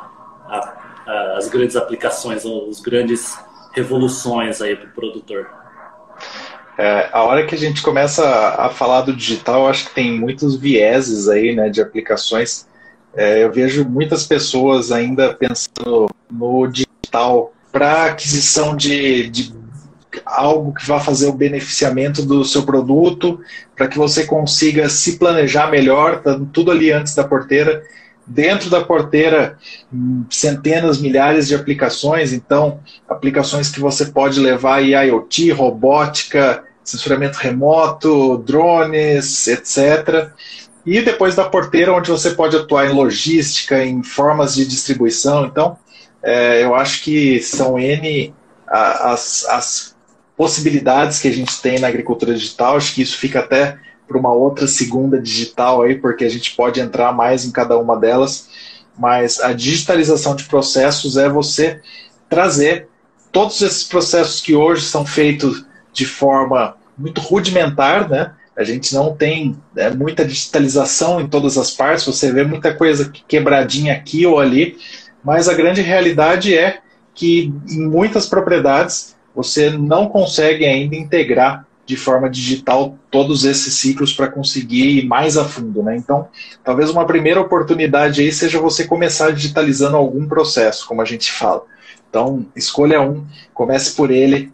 a, 0.47 0.57
a, 1.05 1.37
as 1.37 1.47
grandes 1.47 1.75
aplicações, 1.75 2.45
os 2.45 2.79
grandes 2.79 3.37
revoluções 3.73 4.61
aí 4.61 4.75
para 4.75 4.87
o 4.87 4.91
produtor? 4.91 5.49
É, 6.77 7.09
a 7.11 7.23
hora 7.23 7.45
que 7.45 7.55
a 7.55 7.57
gente 7.57 7.81
começa 7.81 8.23
a, 8.23 8.67
a 8.67 8.69
falar 8.69 9.01
do 9.01 9.15
digital, 9.15 9.67
acho 9.67 9.87
que 9.87 9.95
tem 9.95 10.11
muitos 10.11 10.55
vieses 10.55 11.27
aí, 11.27 11.55
né, 11.55 11.69
de 11.69 11.81
aplicações. 11.81 12.67
É, 13.15 13.43
eu 13.43 13.51
vejo 13.51 13.83
muitas 13.83 14.27
pessoas 14.27 14.91
ainda 14.91 15.33
pensando 15.33 16.07
no 16.29 16.67
digital 16.67 17.51
para 17.71 18.05
aquisição 18.05 18.75
de, 18.75 19.27
de 19.29 19.55
algo 20.23 20.73
que 20.73 20.85
vá 20.85 20.99
fazer 20.99 21.27
o 21.27 21.33
beneficiamento 21.33 22.23
do 22.23 22.45
seu 22.45 22.63
produto, 22.63 23.39
para 23.75 23.87
que 23.87 23.97
você 23.97 24.25
consiga 24.25 24.87
se 24.87 25.17
planejar 25.17 25.71
melhor, 25.71 26.21
tá 26.21 26.39
tudo 26.53 26.69
ali 26.69 26.91
antes 26.91 27.15
da 27.15 27.23
porteira. 27.23 27.83
Dentro 28.29 28.69
da 28.69 28.83
porteira, 28.83 29.57
centenas, 30.29 30.99
milhares 30.99 31.47
de 31.47 31.55
aplicações, 31.55 32.33
então, 32.33 32.81
aplicações 33.07 33.69
que 33.69 33.79
você 33.79 34.07
pode 34.07 34.37
levar 34.39 34.83
em 34.83 34.91
IoT, 34.91 35.51
robótica, 35.51 36.66
censuramento 36.89 37.37
remoto, 37.37 38.37
drones, 38.39 39.47
etc. 39.47 40.31
E 40.85 41.01
depois 41.01 41.35
da 41.35 41.49
porteira, 41.49 41.93
onde 41.93 42.09
você 42.09 42.31
pode 42.31 42.55
atuar 42.55 42.89
em 42.89 42.93
logística, 42.93 43.83
em 43.83 44.01
formas 44.01 44.55
de 44.55 44.65
distribuição. 44.65 45.45
Então, 45.45 45.77
é, 46.23 46.63
eu 46.63 46.73
acho 46.73 47.03
que 47.03 47.41
são 47.41 47.77
N 47.77 48.33
as, 48.65 49.45
as 49.49 49.95
possibilidades 50.37 51.19
que 51.19 51.27
a 51.27 51.33
gente 51.33 51.61
tem 51.61 51.77
na 51.77 51.89
agricultura 51.89 52.33
digital. 52.33 52.77
Acho 52.77 52.95
que 52.95 53.01
isso 53.01 53.17
fica 53.17 53.39
até 53.39 53.77
para 54.07 54.17
uma 54.17 54.31
outra 54.31 54.65
segunda 54.65 55.19
digital 55.19 55.81
aí, 55.81 55.95
porque 55.95 56.23
a 56.23 56.29
gente 56.29 56.55
pode 56.55 56.79
entrar 56.79 57.11
mais 57.11 57.43
em 57.43 57.51
cada 57.51 57.77
uma 57.77 57.97
delas. 57.97 58.47
Mas 58.97 59.41
a 59.41 59.51
digitalização 59.51 60.37
de 60.37 60.45
processos 60.45 61.17
é 61.17 61.27
você 61.27 61.81
trazer 62.29 62.87
todos 63.29 63.61
esses 63.61 63.83
processos 63.83 64.39
que 64.39 64.55
hoje 64.55 64.85
são 64.85 65.05
feitos 65.05 65.65
de 65.91 66.05
forma 66.05 66.76
muito 66.97 67.21
rudimentar, 67.21 68.09
né? 68.09 68.31
A 68.57 68.63
gente 68.63 68.93
não 68.95 69.15
tem 69.15 69.55
é, 69.75 69.89
muita 69.91 70.25
digitalização 70.25 71.21
em 71.21 71.27
todas 71.27 71.57
as 71.57 71.71
partes, 71.71 72.05
você 72.05 72.31
vê 72.31 72.43
muita 72.43 72.73
coisa 72.73 73.11
quebradinha 73.27 73.93
aqui 73.93 74.25
ou 74.25 74.39
ali, 74.39 74.77
mas 75.23 75.47
a 75.47 75.53
grande 75.53 75.81
realidade 75.81 76.57
é 76.57 76.79
que 77.13 77.53
em 77.69 77.87
muitas 77.87 78.25
propriedades 78.25 79.15
você 79.35 79.69
não 79.69 80.07
consegue 80.07 80.65
ainda 80.65 80.95
integrar 80.95 81.67
de 81.85 81.95
forma 81.95 82.29
digital 82.29 82.97
todos 83.09 83.45
esses 83.45 83.75
ciclos 83.75 84.11
para 84.11 84.27
conseguir 84.27 84.99
ir 84.99 85.05
mais 85.05 85.37
a 85.37 85.45
fundo, 85.45 85.81
né? 85.81 85.95
Então, 85.95 86.27
talvez 86.63 86.89
uma 86.89 87.05
primeira 87.05 87.39
oportunidade 87.39 88.21
aí 88.21 88.31
seja 88.31 88.59
você 88.59 88.83
começar 88.83 89.31
digitalizando 89.31 89.95
algum 89.95 90.27
processo, 90.27 90.85
como 90.85 91.01
a 91.01 91.05
gente 91.05 91.31
fala. 91.31 91.63
Então, 92.09 92.45
escolha 92.55 93.01
um, 93.01 93.25
comece 93.53 93.95
por 93.95 94.11
ele, 94.11 94.51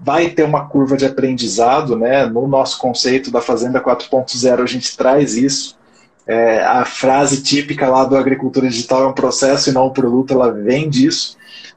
vai 0.00 0.30
ter 0.30 0.44
uma 0.44 0.66
curva 0.66 0.96
de 0.96 1.04
aprendizado, 1.04 1.94
né? 1.94 2.24
No 2.24 2.48
nosso 2.48 2.78
conceito 2.78 3.30
da 3.30 3.40
Fazenda 3.40 3.80
4.0 3.80 4.62
a 4.62 4.66
gente 4.66 4.96
traz 4.96 5.34
isso. 5.34 5.78
É, 6.26 6.64
a 6.64 6.84
frase 6.84 7.42
típica 7.42 7.88
lá 7.88 8.04
do 8.04 8.16
agricultura 8.16 8.68
digital 8.68 9.02
é 9.02 9.06
um 9.08 9.12
processo 9.12 9.68
e 9.68 9.72
não 9.72 9.88
um 9.88 9.92
produto, 9.92 10.32
ela 10.32 10.50
vem 10.50 10.88
disso. 10.88 11.36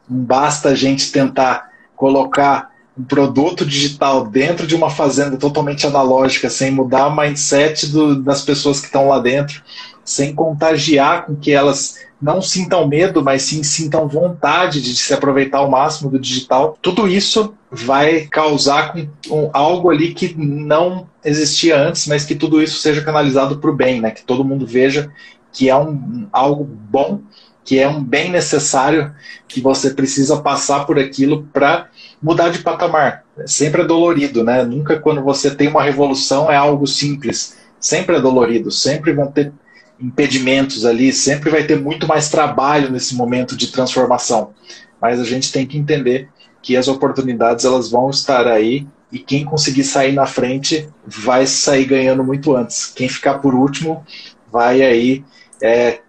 Não 0.10 0.20
basta 0.20 0.70
a 0.70 0.76
gente 0.76 1.12
tentar 1.12 1.70
colocar 1.96 2.72
um 2.98 3.04
produto 3.04 3.66
digital 3.66 4.26
dentro 4.26 4.68
de 4.68 4.76
uma 4.76 4.90
fazenda 4.90 5.36
totalmente 5.36 5.88
analógica, 5.88 6.50
sem 6.50 6.72
mudar 6.72 7.08
o 7.08 7.16
mindset 7.16 7.88
do, 7.88 8.22
das 8.22 8.42
pessoas 8.44 8.80
que 8.80 8.86
estão 8.86 9.08
lá 9.08 9.20
dentro, 9.20 9.62
sem 10.06 10.34
contagiar 10.34 11.26
com 11.26 11.36
que 11.36 11.52
elas 11.52 11.98
não 12.24 12.42
sintam 12.42 12.88
medo, 12.88 13.22
mas 13.22 13.44
sim 13.44 13.62
sintam 13.64 14.08
vontade 14.08 14.82
de 14.82 14.96
se 14.96 15.14
aproveitar 15.14 15.58
ao 15.58 15.70
máximo 15.70 16.10
do 16.10 16.18
digital, 16.18 16.78
tudo 16.82 17.06
isso 17.06 17.54
vai 17.70 18.22
causar 18.22 18.96
com 19.28 19.50
algo 19.52 19.90
ali 19.90 20.14
que 20.14 20.34
não 20.38 21.06
existia 21.24 21.78
antes, 21.78 22.08
mas 22.08 22.24
que 22.24 22.34
tudo 22.34 22.62
isso 22.62 22.80
seja 22.80 23.04
canalizado 23.04 23.58
para 23.58 23.70
o 23.70 23.76
bem, 23.76 24.00
né? 24.00 24.10
que 24.12 24.24
todo 24.24 24.46
mundo 24.46 24.66
veja 24.66 25.12
que 25.52 25.70
é 25.70 25.76
um, 25.76 26.26
algo 26.32 26.64
bom, 26.64 27.22
que 27.66 27.78
é 27.78 27.88
um 27.88 28.02
bem 28.02 28.32
necessário, 28.32 29.14
que 29.46 29.60
você 29.60 29.90
precisa 29.90 30.42
passar 30.42 30.86
por 30.86 30.98
aquilo 30.98 31.44
para 31.52 31.90
mudar 32.22 32.50
de 32.50 32.60
patamar. 32.60 33.24
Sempre 33.46 33.82
é 33.82 33.86
dolorido, 33.86 34.44
né? 34.44 34.64
Nunca 34.64 35.00
quando 35.00 35.22
você 35.22 35.54
tem 35.54 35.68
uma 35.68 35.84
revolução 35.84 36.52
é 36.52 36.56
algo 36.56 36.88
simples. 36.88 37.58
Sempre 37.80 38.16
é 38.16 38.22
dolorido, 38.22 38.72
sempre 38.72 39.14
vão 39.14 39.28
ter 39.28 39.54
impedimentos 40.00 40.86
ali, 40.86 41.14
sempre 41.14 41.50
vai 41.50 41.64
ter 41.64 41.80
muito 41.80 42.08
mais 42.08 42.30
trabalho 42.30 42.92
nesse 42.92 43.16
momento 43.16 43.56
de 43.56 43.68
transformação. 43.72 44.54
Mas 45.02 45.20
a 45.20 45.24
gente 45.24 45.52
tem 45.52 45.66
que 45.66 45.78
entender 45.78 46.30
que 46.62 46.78
as 46.78 46.88
oportunidades 46.88 47.66
elas 47.66 47.92
vão 47.92 48.10
estar 48.10 48.48
aí 48.48 48.88
e 49.12 49.20
quem 49.20 49.46
conseguir 49.46 49.84
sair 49.84 50.14
na 50.14 50.26
frente 50.26 50.90
vai 51.06 51.46
sair 51.46 51.86
ganhando 51.86 52.24
muito 52.24 52.56
antes. 52.56 52.88
Quem 52.88 53.08
ficar 53.08 53.36
por 53.36 53.54
último 53.54 54.04
vai 54.52 54.82
aí 54.82 55.24
é, 55.62 56.00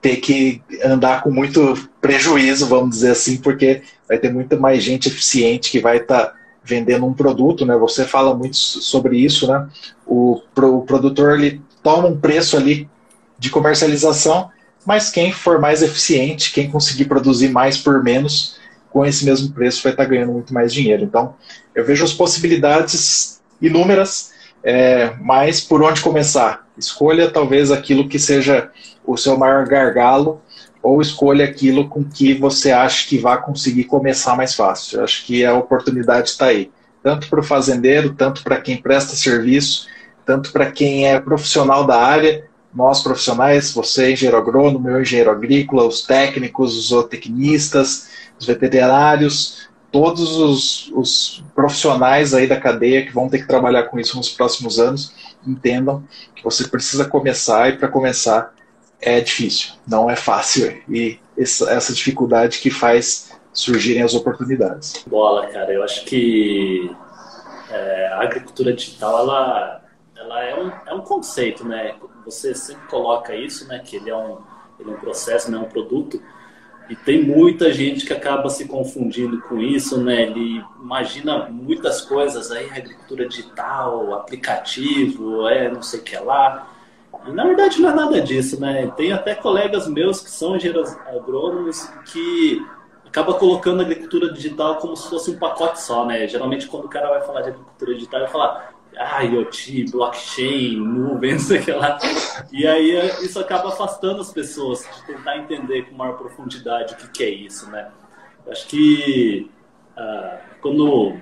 ter 0.00 0.16
que 0.16 0.62
andar 0.84 1.22
com 1.22 1.30
muito 1.30 1.88
prejuízo, 2.00 2.66
vamos 2.66 2.90
dizer 2.90 3.12
assim, 3.12 3.38
porque 3.38 3.82
vai 4.08 4.18
ter 4.18 4.32
muita 4.32 4.56
mais 4.56 4.82
gente 4.82 5.08
eficiente 5.08 5.70
que 5.70 5.80
vai 5.80 5.96
estar 5.98 6.26
tá 6.26 6.34
vendendo 6.62 7.06
um 7.06 7.14
produto, 7.14 7.64
né? 7.64 7.76
Você 7.76 8.04
fala 8.04 8.34
muito 8.34 8.56
sobre 8.56 9.16
isso, 9.18 9.46
né? 9.46 9.68
O, 10.04 10.40
o 10.56 10.82
produtor 10.82 11.38
ele 11.38 11.62
toma 11.82 12.08
um 12.08 12.18
preço 12.18 12.56
ali 12.56 12.88
de 13.38 13.50
comercialização, 13.50 14.50
mas 14.84 15.10
quem 15.10 15.32
for 15.32 15.60
mais 15.60 15.82
eficiente, 15.82 16.52
quem 16.52 16.70
conseguir 16.70 17.06
produzir 17.06 17.48
mais 17.48 17.76
por 17.76 18.02
menos, 18.02 18.56
com 18.90 19.04
esse 19.04 19.24
mesmo 19.24 19.52
preço 19.52 19.82
vai 19.82 19.92
estar 19.92 20.04
ganhando 20.04 20.32
muito 20.32 20.54
mais 20.54 20.72
dinheiro. 20.72 21.04
Então, 21.04 21.34
eu 21.74 21.84
vejo 21.84 22.04
as 22.04 22.12
possibilidades 22.12 23.42
inúmeras, 23.60 24.32
é, 24.62 25.12
mas 25.20 25.60
por 25.60 25.82
onde 25.82 26.00
começar? 26.00 26.66
Escolha 26.78 27.30
talvez 27.30 27.70
aquilo 27.70 28.08
que 28.08 28.18
seja 28.18 28.70
o 29.04 29.16
seu 29.16 29.36
maior 29.36 29.66
gargalo 29.66 30.40
ou 30.82 31.02
escolha 31.02 31.44
aquilo 31.44 31.88
com 31.88 32.04
que 32.04 32.34
você 32.34 32.70
acha 32.70 33.08
que 33.08 33.18
vai 33.18 33.40
conseguir 33.42 33.84
começar 33.84 34.36
mais 34.36 34.54
fácil. 34.54 34.98
Eu 34.98 35.04
acho 35.04 35.26
que 35.26 35.44
a 35.44 35.54
oportunidade 35.54 36.30
está 36.30 36.46
aí, 36.46 36.70
tanto 37.02 37.28
para 37.28 37.40
o 37.40 37.42
fazendeiro, 37.42 38.14
tanto 38.14 38.42
para 38.42 38.60
quem 38.60 38.76
presta 38.76 39.16
serviço, 39.16 39.88
tanto 40.24 40.52
para 40.52 40.70
quem 40.70 41.08
é 41.08 41.20
profissional 41.20 41.86
da 41.86 42.00
área, 42.00 42.45
nós 42.76 43.02
profissionais, 43.02 43.72
você 43.72 44.12
engenheiro 44.12 44.36
agrônomo, 44.36 44.90
eu 44.90 45.00
engenheiro 45.00 45.30
agrícola, 45.30 45.86
os 45.86 46.02
técnicos, 46.02 46.76
os 46.76 46.88
zootecnistas, 46.88 48.10
os 48.38 48.46
veterinários, 48.46 49.66
todos 49.90 50.36
os, 50.36 50.92
os 50.92 51.44
profissionais 51.54 52.34
aí 52.34 52.46
da 52.46 52.60
cadeia 52.60 53.06
que 53.06 53.14
vão 53.14 53.30
ter 53.30 53.38
que 53.38 53.48
trabalhar 53.48 53.84
com 53.84 53.98
isso 53.98 54.14
nos 54.18 54.28
próximos 54.28 54.78
anos, 54.78 55.14
entendam 55.46 56.04
que 56.34 56.44
você 56.44 56.68
precisa 56.68 57.06
começar 57.06 57.70
e 57.70 57.78
para 57.78 57.88
começar 57.88 58.54
é 59.00 59.22
difícil, 59.22 59.72
não 59.88 60.10
é 60.10 60.16
fácil. 60.16 60.82
E 60.86 61.18
essa, 61.38 61.70
essa 61.70 61.94
dificuldade 61.94 62.58
que 62.58 62.70
faz 62.70 63.32
surgirem 63.54 64.02
as 64.02 64.12
oportunidades. 64.12 65.02
Bola, 65.06 65.46
cara, 65.46 65.72
eu 65.72 65.82
acho 65.82 66.04
que 66.04 66.94
é, 67.70 68.08
a 68.08 68.22
agricultura 68.22 68.74
digital 68.74 69.18
ela, 69.20 69.82
ela 70.14 70.44
é, 70.44 70.54
um, 70.54 70.72
é 70.88 70.94
um 70.94 71.00
conceito, 71.00 71.66
né? 71.66 71.94
Você 72.26 72.54
sempre 72.54 72.86
coloca 72.88 73.34
isso, 73.34 73.66
né? 73.68 73.78
Que 73.78 73.96
ele 73.96 74.10
é 74.10 74.16
um, 74.16 74.38
ele 74.78 74.90
é 74.90 74.92
um 74.92 74.98
processo, 74.98 75.50
não 75.50 75.60
é 75.60 75.62
um 75.62 75.68
produto. 75.68 76.20
e 76.88 76.94
tem 76.94 77.22
muita 77.24 77.72
gente 77.72 78.06
que 78.06 78.12
acaba 78.12 78.48
se 78.48 78.66
confundindo 78.66 79.40
com 79.42 79.58
isso, 79.60 79.98
né? 80.00 80.22
Ele 80.22 80.62
imagina 80.80 81.48
muitas 81.48 82.00
coisas 82.02 82.50
aí, 82.52 82.66
agricultura 82.70 83.28
digital, 83.28 84.14
aplicativo, 84.14 85.48
é 85.48 85.68
não 85.68 85.82
sei 85.82 86.00
o 86.00 86.02
que 86.02 86.16
lá. 86.16 86.68
E 87.26 87.30
na 87.32 87.44
verdade 87.44 87.80
não 87.80 87.90
é 87.90 87.94
nada 87.94 88.20
disso, 88.20 88.60
né? 88.60 88.86
Tem 88.96 89.12
até 89.12 89.34
colegas 89.34 89.88
meus 89.88 90.20
que 90.20 90.30
são 90.30 90.56
engenheiros 90.56 90.96
agrônomos 91.08 91.88
que 92.12 92.64
acaba 93.04 93.34
colocando 93.34 93.80
a 93.80 93.82
agricultura 93.82 94.32
digital 94.32 94.76
como 94.76 94.96
se 94.96 95.08
fosse 95.08 95.30
um 95.30 95.38
pacote 95.38 95.80
só, 95.80 96.04
né? 96.06 96.28
Geralmente 96.28 96.68
quando 96.68 96.84
o 96.84 96.88
cara 96.88 97.08
vai 97.08 97.22
falar 97.22 97.42
de 97.42 97.48
agricultura 97.48 97.94
digital, 97.94 98.20
vai 98.20 98.30
falar 98.30 98.75
ah, 98.98 99.22
IoT, 99.22 99.90
blockchain, 99.90 100.76
nuvem, 100.76 101.32
não 101.34 101.38
sei 101.38 101.60
o 101.60 101.64
que 101.64 101.72
lá. 101.72 101.98
E 102.52 102.66
aí 102.66 102.92
isso 103.22 103.38
acaba 103.38 103.68
afastando 103.68 104.20
as 104.20 104.32
pessoas 104.32 104.80
de 104.80 105.06
tentar 105.06 105.36
entender 105.38 105.88
com 105.88 105.96
maior 105.96 106.16
profundidade 106.16 106.94
o 106.94 106.96
que, 106.96 107.08
que 107.08 107.24
é 107.24 107.30
isso, 107.30 107.70
né? 107.70 107.90
Eu 108.44 108.52
acho 108.52 108.66
que 108.68 109.50
uh, 109.96 110.38
quando 110.60 111.16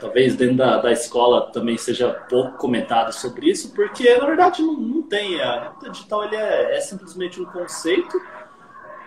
talvez 0.00 0.34
dentro 0.34 0.56
da, 0.56 0.78
da 0.78 0.90
escola 0.90 1.52
também 1.52 1.76
seja 1.76 2.10
pouco 2.28 2.56
comentado 2.56 3.12
sobre 3.12 3.50
isso, 3.50 3.72
porque 3.74 4.16
na 4.16 4.26
verdade 4.26 4.62
não, 4.62 4.74
não 4.74 5.02
tem. 5.02 5.40
A 5.40 5.54
agricultura 5.54 5.92
digital 5.92 6.24
ele 6.24 6.36
é, 6.36 6.76
é 6.76 6.80
simplesmente 6.80 7.40
um 7.40 7.44
conceito, 7.44 8.20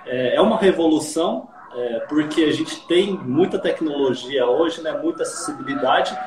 é, 0.05 0.35
é 0.35 0.41
uma 0.41 0.57
revolução, 0.57 1.49
é, 1.75 1.99
porque 2.01 2.43
a 2.43 2.51
gente 2.51 2.87
tem 2.87 3.13
muita 3.13 3.57
tecnologia 3.57 4.45
hoje, 4.45 4.81
né, 4.81 4.91
muita 4.93 5.23
acessibilidade, 5.23 6.17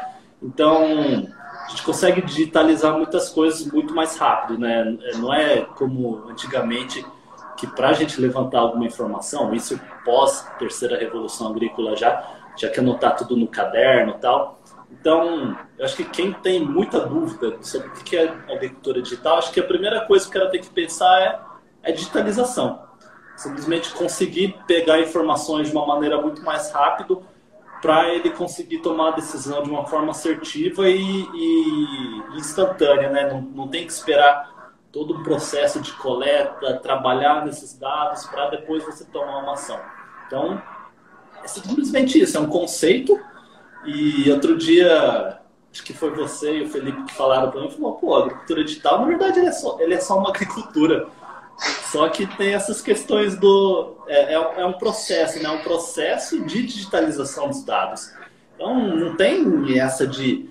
então 0.42 1.28
a 1.66 1.70
gente 1.70 1.82
consegue 1.82 2.23
digitalizar 2.23 2.96
muitas 2.96 3.28
coisas 3.28 3.66
muito 3.66 3.92
mais 3.92 4.16
rápido, 4.16 4.58
né? 4.58 4.96
Não 5.16 5.35
é 5.35 5.62
como 5.62 6.28
antigamente 6.28 7.04
que 7.56 7.66
para 7.66 7.88
a 7.88 7.92
gente 7.92 8.20
levantar 8.20 8.61
alguma 8.61 8.85
informação, 8.85 9.52
isso 9.52 9.80
pós 10.04 10.46
terceira 10.58 10.96
revolução 10.96 11.49
agrícola 11.49 11.96
já, 11.96 12.25
já 12.56 12.68
que 12.68 12.78
anotar 12.78 13.16
tudo 13.16 13.37
no 13.37 13.49
caderno 13.49 14.12
e 14.12 14.18
tal. 14.18 14.61
Então, 14.92 15.56
eu 15.76 15.85
acho 15.85 15.96
que 15.96 16.04
quem 16.04 16.32
tem 16.32 16.64
muita 16.64 17.00
dúvida 17.00 17.56
sobre 17.62 17.88
o 17.88 17.92
que 17.92 18.16
é 18.16 18.28
agricultura 18.49 19.02
digital, 19.02 19.38
acho 19.38 19.52
que 19.52 19.58
a 19.58 19.64
primeira 19.64 20.02
coisa 20.02 20.30
que 20.30 20.38
ela 20.38 20.49
tem 20.50 20.61
que 20.61 20.70
pensar 20.70 21.20
é, 21.20 21.90
é 21.90 21.92
digitalização. 21.92 22.87
Simplesmente 23.37 23.92
conseguir 23.92 24.56
pegar 24.66 25.00
informações 25.00 25.68
de 25.68 25.76
uma 25.76 25.87
maneira 25.87 26.20
muito 26.20 26.42
mais 26.42 26.70
rápida 26.70 27.18
para 27.87 28.12
ele 28.12 28.31
conseguir 28.31 28.78
tomar 28.78 29.12
a 29.12 29.14
decisão 29.14 29.62
de 29.62 29.71
uma 29.71 29.87
forma 29.87 30.11
assertiva 30.11 30.90
e, 30.90 30.99
e 30.99 32.21
instantânea, 32.37 33.09
né? 33.11 33.33
Não, 33.33 33.40
não 33.40 33.69
tem 33.69 33.87
que 33.87 33.93
esperar 33.93 34.75
todo 34.90 35.14
o 35.14 35.23
processo 35.23 35.81
de 35.81 35.93
coleta, 35.93 36.81
trabalhar 36.83 37.47
nesses 37.47 37.78
dados 37.78 38.26
para 38.26 38.50
depois 38.50 38.85
você 38.85 39.05
tomar 39.05 39.38
uma 39.38 39.52
ação. 39.52 39.78
Então, 40.26 40.61
é 41.45 41.47
simplesmente 41.47 42.21
isso, 42.21 42.37
é 42.37 42.40
um 42.40 42.49
conceito. 42.49 43.16
E 43.85 44.28
outro 44.33 44.59
dia, 44.59 45.38
acho 45.73 45.85
que 45.85 45.93
foi 45.93 46.11
você 46.11 46.59
e 46.59 46.62
o 46.64 46.69
Felipe 46.69 47.05
que 47.05 47.14
falaram 47.14 47.52
para 47.52 47.61
mim, 47.61 47.71
falou, 47.71 47.93
pô, 47.93 48.16
a 48.16 48.23
agricultura 48.25 48.64
digital, 48.64 48.99
na 48.99 49.07
verdade, 49.07 49.38
ele 49.38 49.47
é 49.47 49.52
só, 49.52 49.78
ele 49.78 49.95
é 49.95 50.00
só 50.00 50.19
uma 50.19 50.31
agricultura. 50.35 51.07
Só 51.91 52.09
que 52.09 52.27
tem 52.27 52.55
essas 52.55 52.81
questões 52.81 53.39
do. 53.39 53.97
É, 54.07 54.35
é, 54.35 54.61
é, 54.61 54.67
um 54.67 54.75
processo, 54.75 55.43
né? 55.43 55.49
Um 55.49 55.63
processo 55.63 56.45
de 56.45 56.67
digitalização 56.67 57.49
dos 57.49 57.65
dados. 57.65 58.13
Então, 58.55 58.97
não 58.97 59.17
tem 59.17 59.79
essa 59.79 60.07
de 60.07 60.49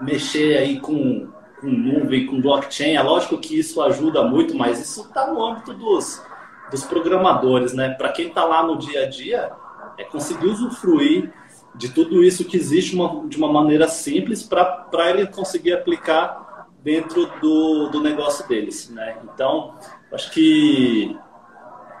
mexer 0.00 0.58
aí 0.58 0.80
com, 0.80 1.28
com 1.60 1.66
nuvem, 1.66 2.26
com 2.26 2.40
blockchain. 2.40 2.94
É 2.94 3.02
lógico 3.02 3.38
que 3.38 3.58
isso 3.58 3.82
ajuda 3.82 4.22
muito, 4.22 4.56
mas 4.56 4.80
isso 4.80 5.02
está 5.02 5.26
no 5.26 5.44
âmbito 5.44 5.74
dos, 5.74 6.22
dos 6.70 6.84
programadores, 6.84 7.72
né? 7.72 7.90
Para 7.90 8.10
quem 8.10 8.28
está 8.28 8.44
lá 8.44 8.62
no 8.62 8.78
dia 8.78 9.04
a 9.04 9.08
dia, 9.08 9.52
é 9.98 10.04
conseguir 10.04 10.46
usufruir 10.46 11.32
de 11.74 11.88
tudo 11.88 12.22
isso 12.22 12.44
que 12.44 12.56
existe 12.56 12.94
uma, 12.94 13.26
de 13.26 13.36
uma 13.36 13.52
maneira 13.52 13.88
simples 13.88 14.42
para 14.42 15.10
ele 15.10 15.26
conseguir 15.26 15.72
aplicar 15.72 16.68
dentro 16.82 17.26
do, 17.40 17.88
do 17.88 18.00
negócio 18.00 18.46
deles, 18.46 18.90
né? 18.90 19.16
Então, 19.24 19.74
Acho 20.14 20.30
que 20.30 21.16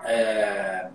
é, 0.04 0.88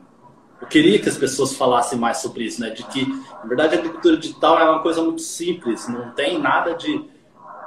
eu 0.61 0.67
queria 0.67 0.99
que 0.99 1.09
as 1.09 1.17
pessoas 1.17 1.55
falassem 1.55 1.97
mais 1.97 2.17
sobre 2.17 2.45
isso, 2.45 2.61
né? 2.61 2.69
De 2.69 2.83
que, 2.83 3.05
na 3.05 3.45
verdade, 3.45 3.75
a 3.75 3.79
agricultura 3.79 4.17
digital 4.17 4.59
é 4.59 4.69
uma 4.69 4.81
coisa 4.81 5.01
muito 5.01 5.21
simples, 5.21 5.87
não 5.87 6.11
tem 6.11 6.39
nada 6.39 6.73
de 6.73 7.09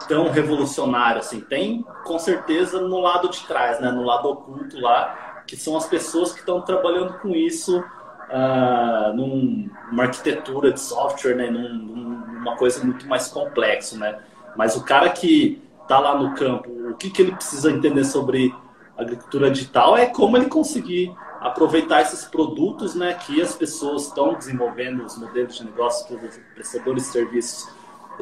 tão 0.09 0.31
revolucionário 0.31 1.21
assim. 1.21 1.41
Tem, 1.41 1.85
com 2.05 2.19
certeza, 2.19 2.81
no 2.81 3.01
lado 3.01 3.29
de 3.29 3.41
trás, 3.47 3.81
né? 3.81 3.91
No 3.91 4.03
lado 4.03 4.29
oculto 4.29 4.81
lá, 4.81 5.43
que 5.47 5.57
são 5.57 5.77
as 5.77 5.87
pessoas 5.87 6.33
que 6.33 6.41
estão 6.41 6.61
trabalhando 6.61 7.19
com 7.21 7.31
isso 7.31 7.79
uh, 7.79 9.15
num, 9.15 9.71
numa 9.91 10.05
arquitetura 10.05 10.73
de 10.73 10.81
software, 10.81 11.35
né? 11.35 11.51
Num, 11.51 11.75
numa 11.75 12.57
coisa 12.57 12.85
muito 12.85 13.07
mais 13.07 13.29
complexa, 13.29 13.97
né? 13.97 14.19
Mas 14.57 14.77
o 14.77 14.85
cara 14.85 15.11
que 15.11 15.63
está 15.83 15.99
lá 15.99 16.17
no 16.17 16.35
campo, 16.35 16.71
o 16.91 16.95
que, 16.95 17.11
que 17.11 17.23
ele 17.23 17.33
precisa 17.33 17.71
entender 17.71 18.05
sobre 18.05 18.55
agricultura 18.97 19.51
digital 19.51 19.97
é 19.97 20.07
como 20.07 20.37
ele 20.37 20.47
conseguir 20.47 21.15
aproveitar 21.41 22.03
esses 22.03 22.25
produtos 22.25 22.95
né, 22.95 23.15
que 23.15 23.43
as 23.43 23.55
pessoas 23.55 24.07
estão 24.07 24.35
desenvolvendo, 24.35 25.05
os 25.05 25.19
modelos 25.19 25.57
de 25.57 25.65
negócio 25.65 26.07
que 26.07 26.27
os 26.27 26.39
prestadores 26.55 27.05
de 27.05 27.09
serviços 27.11 27.69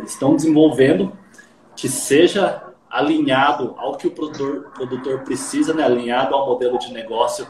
estão 0.04 0.34
desenvolvendo, 0.34 1.12
que 1.76 1.88
seja 1.88 2.62
alinhado 2.88 3.74
ao 3.78 3.96
que 3.96 4.06
o 4.06 4.10
produtor, 4.10 4.70
produtor 4.72 5.20
precisa, 5.20 5.74
né, 5.74 5.84
alinhado 5.84 6.34
ao 6.34 6.46
modelo 6.46 6.78
de 6.78 6.92
negócio 6.92 7.46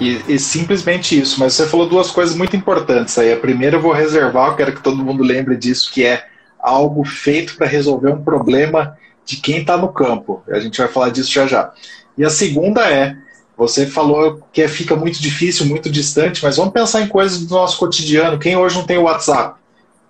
E, 0.00 0.22
e, 0.28 0.38
simplesmente 0.38 1.18
isso. 1.18 1.40
Mas 1.40 1.54
você 1.54 1.66
falou 1.66 1.88
duas 1.88 2.10
coisas 2.10 2.36
muito 2.36 2.56
importantes 2.56 3.16
aí. 3.18 3.32
A 3.32 3.36
primeira 3.36 3.76
eu 3.76 3.80
vou 3.80 3.92
reservar, 3.92 4.50
eu 4.50 4.56
quero 4.56 4.74
que 4.74 4.82
todo 4.82 5.04
mundo 5.04 5.22
lembre 5.22 5.56
disso, 5.56 5.90
que 5.92 6.04
é 6.04 6.26
algo 6.58 7.04
feito 7.04 7.56
para 7.56 7.66
resolver 7.66 8.10
um 8.10 8.22
problema 8.22 8.96
de 9.24 9.36
quem 9.36 9.60
está 9.60 9.76
no 9.76 9.88
campo. 9.88 10.42
A 10.48 10.60
gente 10.60 10.78
vai 10.78 10.88
falar 10.88 11.10
disso 11.10 11.32
já 11.32 11.46
já. 11.46 11.72
E 12.16 12.24
a 12.24 12.30
segunda 12.30 12.90
é, 12.90 13.16
você 13.56 13.86
falou 13.86 14.42
que 14.52 14.66
fica 14.68 14.94
muito 14.94 15.20
difícil, 15.20 15.66
muito 15.66 15.90
distante, 15.90 16.42
mas 16.42 16.56
vamos 16.56 16.72
pensar 16.72 17.00
em 17.00 17.08
coisas 17.08 17.40
do 17.40 17.54
nosso 17.54 17.78
cotidiano. 17.78 18.38
Quem 18.38 18.56
hoje 18.56 18.76
não 18.76 18.84
tem 18.84 18.98
o 18.98 19.04
WhatsApp? 19.04 19.58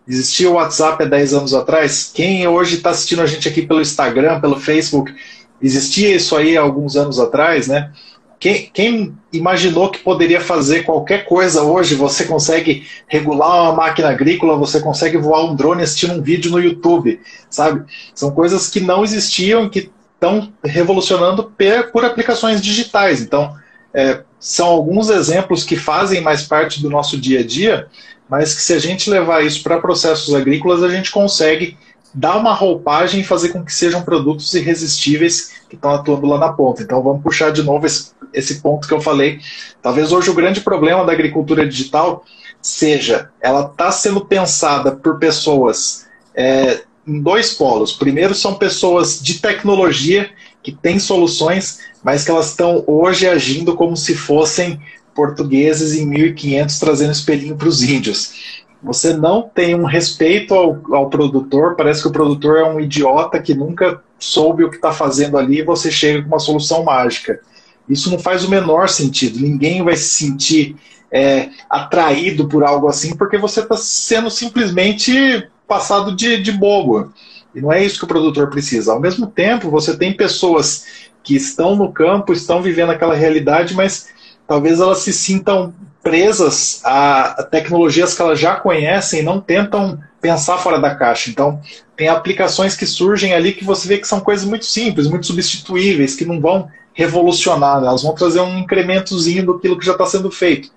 Existia 0.07 0.51
o 0.51 0.55
WhatsApp 0.55 1.03
há 1.03 1.07
10 1.07 1.35
anos 1.35 1.55
atrás? 1.55 2.11
Quem 2.13 2.47
hoje 2.47 2.77
está 2.77 2.91
assistindo 2.91 3.23
a 3.23 3.27
gente 3.27 3.49
aqui 3.49 3.63
pelo 3.63 3.81
Instagram, 3.81 4.41
pelo 4.41 4.59
Facebook? 4.59 5.15
Existia 5.61 6.15
isso 6.15 6.37
aí 6.37 6.57
há 6.57 6.61
alguns 6.61 6.97
anos 6.97 7.19
atrás, 7.19 7.67
né? 7.67 7.93
Quem, 8.39 8.71
quem, 8.73 9.15
imaginou 9.33 9.91
que 9.91 9.99
poderia 9.99 10.41
fazer 10.41 10.83
qualquer 10.83 11.25
coisa 11.25 11.63
hoje? 11.63 11.95
Você 11.95 12.25
consegue 12.25 12.87
regular 13.07 13.63
uma 13.63 13.73
máquina 13.73 14.11
agrícola, 14.11 14.57
você 14.57 14.81
consegue 14.81 15.17
voar 15.17 15.45
um 15.45 15.55
drone 15.55 15.83
assistindo 15.83 16.15
um 16.15 16.23
vídeo 16.23 16.51
no 16.51 16.61
YouTube, 16.61 17.21
sabe? 17.49 17.85
São 18.15 18.31
coisas 18.31 18.69
que 18.69 18.81
não 18.81 19.03
existiam, 19.03 19.69
que 19.69 19.91
estão 20.15 20.53
revolucionando 20.65 21.53
por 21.93 22.05
aplicações 22.05 22.61
digitais. 22.61 23.21
Então, 23.21 23.55
é, 23.93 24.23
são 24.39 24.67
alguns 24.67 25.09
exemplos 25.09 25.65
que 25.65 25.77
fazem 25.77 26.21
mais 26.21 26.43
parte 26.43 26.83
do 26.83 26.91
nosso 26.91 27.19
dia 27.19 27.41
a 27.41 27.47
dia, 27.47 27.89
mas 28.29 28.55
que 28.55 28.61
se 28.61 28.73
a 28.73 28.79
gente 28.79 29.09
levar 29.09 29.45
isso 29.45 29.63
para 29.63 29.81
processos 29.81 30.35
agrícolas, 30.35 30.83
a 30.83 30.89
gente 30.89 31.11
consegue 31.11 31.77
dar 32.17 32.39
uma 32.39 32.55
roupagem 32.55 33.21
e 33.21 33.25
fazer 33.25 33.51
com 33.51 33.63
que 33.63 33.73
sejam 33.73 34.01
produtos 34.01 34.53
irresistíveis 34.55 35.51
que 35.69 35.75
estão 35.77 35.91
atuando 35.91 36.27
lá 36.27 36.39
na 36.39 36.51
ponta. 36.51 36.83
Então 36.83 37.03
vamos 37.03 37.23
puxar 37.23 37.53
de 37.53 37.63
novo 37.63 37.85
esse, 37.85 38.13
esse 38.33 38.63
ponto 38.63 38.89
que 38.89 38.95
eu 38.95 39.03
falei. 39.03 39.39
Talvez 39.83 40.11
hoje 40.13 40.31
o 40.31 40.35
grande 40.35 40.63
problema 40.63 41.05
da 41.05 41.13
agricultura 41.13 41.69
digital 41.69 42.25
seja 42.63 43.29
ela 43.39 43.67
está 43.67 43.93
sendo 43.93 44.25
pensada 44.25 44.93
por 44.93 45.19
pessoas 45.19 46.07
é, 46.35 46.81
em 47.07 47.21
dois 47.21 47.53
polos. 47.53 47.93
Primeiro 47.93 48.35
são 48.35 48.55
pessoas 48.55 49.21
de 49.21 49.39
tecnologia 49.39 50.31
que 50.63 50.73
têm 50.73 50.99
soluções, 50.99 51.81
mas 52.03 52.25
que 52.25 52.31
elas 52.31 52.49
estão 52.49 52.83
hoje 52.87 53.29
agindo 53.29 53.77
como 53.77 53.95
se 53.95 54.15
fossem 54.15 54.81
portugueses 55.15 55.95
em 55.95 56.07
1500 56.07 56.79
trazendo 56.79 57.13
espelhinho 57.13 57.57
para 57.57 57.69
os 57.69 57.83
índios. 57.83 58.65
Você 58.87 59.13
não 59.13 59.43
tem 59.43 59.75
um 59.75 59.85
respeito 59.85 60.55
ao, 60.55 60.81
ao 60.95 61.11
produtor, 61.11 61.75
parece 61.75 62.03
que 62.03 62.09
o 62.09 62.13
produtor 62.13 62.59
é 62.59 62.65
um 62.65 62.79
idiota 62.79 63.43
que 63.43 63.53
nunca 63.53 64.01
soube 64.17 64.63
o 64.63 64.71
que 64.71 64.77
está 64.77 64.93
fazendo 64.93 65.37
ali 65.37 65.59
e 65.59 65.65
você 65.65 65.91
chega 65.91 66.23
com 66.23 66.29
uma 66.29 66.39
solução 66.39 66.85
mágica. 66.85 67.41
Isso 67.89 68.09
não 68.11 68.19
faz 68.19 68.45
o 68.45 68.51
menor 68.51 68.89
sentido. 68.89 69.41
Ninguém 69.41 69.83
vai 69.83 69.97
se 69.97 70.09
sentir 70.09 70.77
é, 71.11 71.49
atraído 71.69 72.47
por 72.47 72.63
algo 72.63 72.87
assim 72.87 73.17
porque 73.17 73.37
você 73.37 73.61
está 73.61 73.77
sendo 73.77 74.31
simplesmente 74.31 75.49
passado 75.67 76.15
de, 76.15 76.41
de 76.41 76.53
bobo. 76.53 77.13
E 77.53 77.61
não 77.61 77.73
é 77.73 77.85
isso 77.85 77.99
que 77.99 78.05
o 78.05 78.09
produtor 78.09 78.51
precisa. 78.51 78.93
Ao 78.93 79.01
mesmo 79.01 79.27
tempo, 79.27 79.69
você 79.69 79.97
tem 79.97 80.17
pessoas 80.17 80.87
que 81.25 81.35
estão 81.35 81.75
no 81.75 81.91
campo, 81.91 82.33
estão 82.33 82.63
vivendo 82.63 82.91
aquela 82.91 83.17
realidade, 83.17 83.75
mas 83.75 84.09
talvez 84.47 84.79
elas 84.79 84.99
se 84.99 85.13
sintam 85.13 85.75
presas 86.07 86.81
a 86.85 87.43
tecnologias 87.51 88.15
que 88.15 88.23
elas 88.23 88.39
já 88.39 88.55
conhecem 88.55 89.19
e 89.19 89.23
não 89.25 89.41
tentam 89.41 89.99
pensar 90.21 90.57
fora 90.57 90.79
da 90.79 90.95
caixa. 90.95 91.29
Então, 91.31 91.61
tem 91.97 92.07
aplicações 92.07 92.77
que 92.77 92.87
surgem 92.87 93.35
ali 93.35 93.53
que 93.53 93.65
você 93.65 93.89
vê 93.89 93.99
que 93.99 94.07
são 94.07 94.21
coisas 94.21 94.47
muito 94.47 94.67
simples, 94.67 95.09
muito 95.09 95.27
substituíveis, 95.27 96.15
que 96.15 96.25
não 96.25 96.41
vão 96.41 96.69
revolucionar, 96.95 97.81
né? 97.81 97.89
elas 97.89 98.05
vão 98.05 98.15
trazer 98.15 98.41
um 98.41 98.61
incrementozinho 98.61 99.45
do 99.45 99.59
que 99.59 99.85
já 99.85 99.93
está 99.93 100.07
sendo 100.07 100.31
feito. 100.31 100.71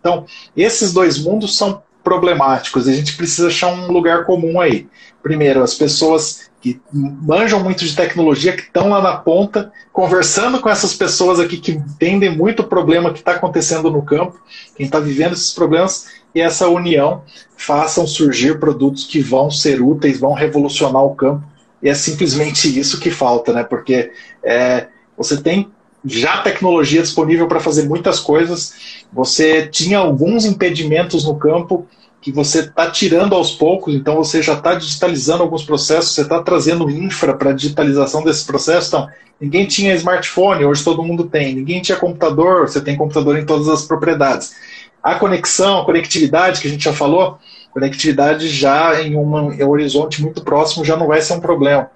Então, 0.00 0.24
esses 0.56 0.94
dois 0.94 1.18
mundos 1.18 1.58
são 1.58 1.82
problemáticos, 2.10 2.88
a 2.88 2.92
gente 2.92 3.16
precisa 3.16 3.46
achar 3.46 3.68
um 3.68 3.92
lugar 3.92 4.24
comum 4.24 4.60
aí. 4.60 4.88
Primeiro, 5.22 5.62
as 5.62 5.74
pessoas 5.74 6.50
que 6.60 6.80
manjam 6.92 7.62
muito 7.62 7.84
de 7.84 7.94
tecnologia, 7.94 8.52
que 8.52 8.62
estão 8.62 8.88
lá 8.88 9.00
na 9.00 9.16
ponta, 9.16 9.72
conversando 9.92 10.60
com 10.60 10.68
essas 10.68 10.92
pessoas 10.92 11.38
aqui 11.38 11.56
que 11.56 11.70
entendem 11.70 12.36
muito 12.36 12.62
o 12.62 12.66
problema 12.66 13.12
que 13.12 13.20
está 13.20 13.32
acontecendo 13.32 13.92
no 13.92 14.02
campo, 14.02 14.40
quem 14.76 14.86
está 14.86 14.98
vivendo 14.98 15.34
esses 15.34 15.52
problemas, 15.52 16.08
e 16.34 16.40
essa 16.40 16.68
união 16.68 17.22
façam 17.56 18.04
surgir 18.08 18.58
produtos 18.58 19.04
que 19.04 19.20
vão 19.20 19.48
ser 19.48 19.80
úteis, 19.80 20.18
vão 20.18 20.32
revolucionar 20.32 21.04
o 21.04 21.14
campo. 21.14 21.44
E 21.80 21.88
é 21.88 21.94
simplesmente 21.94 22.76
isso 22.76 22.98
que 22.98 23.10
falta, 23.12 23.52
né? 23.52 23.62
Porque 23.62 24.10
é, 24.42 24.88
você 25.16 25.40
tem 25.40 25.70
já 26.04 26.38
tecnologia 26.38 27.02
disponível 27.02 27.46
para 27.46 27.60
fazer 27.60 27.88
muitas 27.88 28.18
coisas, 28.18 29.04
você 29.12 29.66
tinha 29.66 29.98
alguns 29.98 30.44
impedimentos 30.44 31.24
no 31.24 31.36
campo 31.36 31.86
que 32.20 32.30
você 32.30 32.60
está 32.60 32.90
tirando 32.90 33.34
aos 33.34 33.52
poucos, 33.52 33.94
então 33.94 34.14
você 34.16 34.42
já 34.42 34.52
está 34.52 34.74
digitalizando 34.74 35.42
alguns 35.42 35.64
processos, 35.64 36.14
você 36.14 36.22
está 36.22 36.42
trazendo 36.42 36.90
infra 36.90 37.34
para 37.34 37.50
a 37.50 37.54
digitalização 37.54 38.22
desses 38.22 38.44
processos. 38.44 38.88
Então, 38.88 39.08
ninguém 39.40 39.66
tinha 39.66 39.94
smartphone, 39.94 40.64
hoje 40.64 40.84
todo 40.84 41.02
mundo 41.02 41.24
tem. 41.24 41.54
Ninguém 41.54 41.80
tinha 41.80 41.96
computador, 41.96 42.68
você 42.68 42.80
tem 42.80 42.96
computador 42.96 43.38
em 43.38 43.46
todas 43.46 43.68
as 43.68 43.84
propriedades. 43.86 44.54
A 45.02 45.14
conexão, 45.14 45.80
a 45.80 45.84
conectividade, 45.86 46.60
que 46.60 46.68
a 46.68 46.70
gente 46.70 46.84
já 46.84 46.92
falou, 46.92 47.38
conectividade 47.72 48.48
já 48.48 49.00
em, 49.00 49.14
em 49.14 49.16
um 49.16 49.68
horizonte 49.68 50.20
muito 50.20 50.42
próximo 50.42 50.84
já 50.84 50.96
não 50.96 51.06
vai 51.06 51.22
ser 51.22 51.32
um 51.32 51.40
problema. 51.40 51.90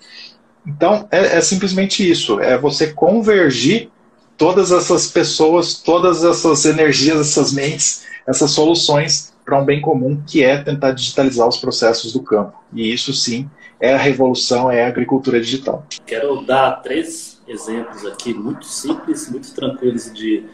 Então, 0.66 1.06
é, 1.10 1.36
é 1.36 1.40
simplesmente 1.42 2.08
isso, 2.08 2.40
é 2.40 2.56
você 2.56 2.86
convergir 2.86 3.90
todas 4.38 4.72
essas 4.72 5.06
pessoas, 5.08 5.74
todas 5.74 6.24
essas 6.24 6.64
energias, 6.64 7.20
essas 7.20 7.52
mentes, 7.52 8.04
essas 8.26 8.52
soluções 8.52 9.33
para 9.44 9.60
um 9.60 9.64
bem 9.64 9.80
comum, 9.80 10.22
que 10.26 10.42
é 10.42 10.62
tentar 10.62 10.92
digitalizar 10.92 11.46
os 11.46 11.58
processos 11.58 12.12
do 12.12 12.22
campo. 12.22 12.58
E 12.72 12.92
isso 12.92 13.12
sim 13.12 13.48
é 13.80 13.94
a 13.94 13.98
revolução, 13.98 14.70
é 14.70 14.84
a 14.84 14.88
agricultura 14.88 15.40
digital. 15.40 15.86
Quero 16.06 16.42
dar 16.42 16.82
três 16.82 17.42
exemplos 17.46 18.06
aqui 18.06 18.32
muito 18.32 18.64
simples, 18.64 19.30
muito 19.30 19.54
tranquilos 19.54 20.12
de, 20.12 20.44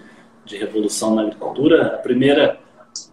de 0.44 0.56
revolução 0.56 1.14
na 1.14 1.22
agricultura. 1.22 1.94
A 1.94 1.98
primeira 1.98 2.58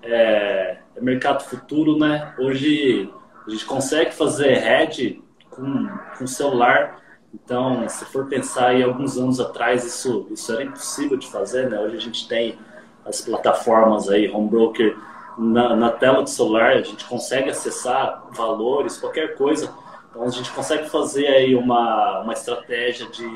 é, 0.02 0.78
é 0.96 1.02
mercado 1.02 1.44
futuro, 1.44 1.98
né? 1.98 2.34
Hoje 2.40 3.10
a 3.46 3.52
gente 3.52 3.66
consegue 3.66 4.14
fazer 4.14 4.64
hedge 4.66 5.22
com, 5.52 5.88
com 6.18 6.26
celular. 6.26 7.00
Então, 7.34 7.88
se 7.88 8.06
for 8.06 8.26
pensar 8.26 8.74
em 8.74 8.84
alguns 8.84 9.18
anos 9.18 9.40
atrás, 9.40 9.86
isso, 9.86 10.28
isso 10.32 10.52
era 10.52 10.64
impossível 10.64 11.18
de 11.18 11.28
fazer, 11.28 11.70
né? 11.70 11.80
Hoje 11.80 11.98
a 11.98 12.02
gente 12.02 12.28
tem 12.28 12.58
as 13.06 13.22
plataformas 13.22 14.10
aí, 14.10 14.30
home 14.30 14.50
broker, 14.50 14.98
na, 15.38 15.76
na 15.76 15.92
tela 15.92 16.24
do 16.24 16.30
celular, 16.30 16.72
a 16.72 16.82
gente 16.82 17.06
consegue 17.06 17.50
acessar 17.50 18.24
valores, 18.32 18.98
qualquer 18.98 19.36
coisa. 19.36 19.74
Então 20.10 20.24
a 20.24 20.30
gente 20.30 20.52
consegue 20.52 20.90
fazer 20.90 21.28
aí 21.28 21.56
uma, 21.56 22.22
uma 22.22 22.34
estratégia 22.34 23.08
de 23.08 23.28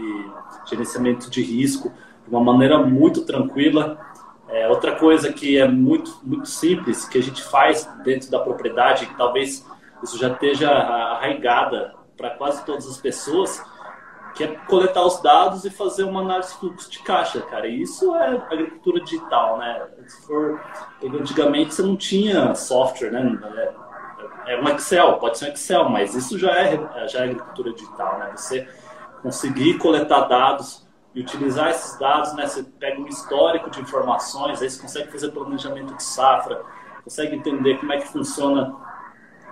gerenciamento 0.65 1.29
de 1.29 1.41
risco 1.41 1.91
de 2.25 2.29
uma 2.29 2.43
maneira 2.43 2.79
muito 2.79 3.21
tranquila. 3.25 3.99
É, 4.49 4.67
outra 4.67 4.95
coisa 4.95 5.31
que 5.31 5.57
é 5.57 5.67
muito, 5.67 6.19
muito 6.23 6.47
simples, 6.47 7.07
que 7.07 7.17
a 7.17 7.23
gente 7.23 7.41
faz 7.43 7.87
dentro 8.03 8.29
da 8.29 8.39
propriedade, 8.39 9.05
que 9.05 9.15
talvez 9.15 9.65
isso 10.03 10.17
já 10.17 10.29
esteja 10.29 10.71
arraigada 10.71 11.93
para 12.17 12.31
quase 12.31 12.65
todas 12.65 12.87
as 12.87 12.97
pessoas, 12.97 13.63
que 14.33 14.43
é 14.43 14.47
coletar 14.67 15.05
os 15.05 15.21
dados 15.21 15.65
e 15.65 15.69
fazer 15.69 16.03
uma 16.03 16.21
análise 16.21 16.53
de 16.53 16.59
fluxo 16.59 16.89
de 16.89 16.99
caixa, 16.99 17.41
cara. 17.41 17.67
E 17.67 17.81
isso 17.81 18.15
é 18.15 18.37
agricultura 18.49 19.01
digital, 19.03 19.57
né? 19.57 19.87
Se 20.07 20.25
for, 20.25 20.61
antigamente 21.03 21.73
você 21.73 21.81
não 21.81 21.97
tinha 21.97 22.55
software, 22.55 23.11
né? 23.11 23.39
É, 24.45 24.53
é 24.53 24.61
um 24.61 24.67
Excel, 24.69 25.17
pode 25.17 25.37
ser 25.37 25.49
um 25.49 25.53
Excel, 25.53 25.89
mas 25.89 26.15
isso 26.15 26.39
já 26.39 26.51
é, 26.51 27.07
já 27.07 27.19
é 27.19 27.23
agricultura 27.25 27.73
digital, 27.73 28.19
né? 28.19 28.31
Você 28.35 28.67
conseguir 29.21 29.77
coletar 29.77 30.21
dados 30.21 30.87
e 31.13 31.21
utilizar 31.21 31.69
esses 31.69 31.99
dados, 31.99 32.33
né? 32.33 32.47
Você 32.47 32.63
pega 32.63 33.01
um 33.01 33.07
histórico 33.07 33.69
de 33.69 33.81
informações, 33.81 34.61
aí 34.61 34.69
você 34.69 34.81
consegue 34.81 35.11
fazer 35.11 35.31
planejamento 35.31 35.93
de 35.93 36.03
safra, 36.03 36.61
consegue 37.03 37.35
entender 37.35 37.77
como 37.79 37.91
é 37.91 37.97
que 37.97 38.07
funciona 38.07 38.73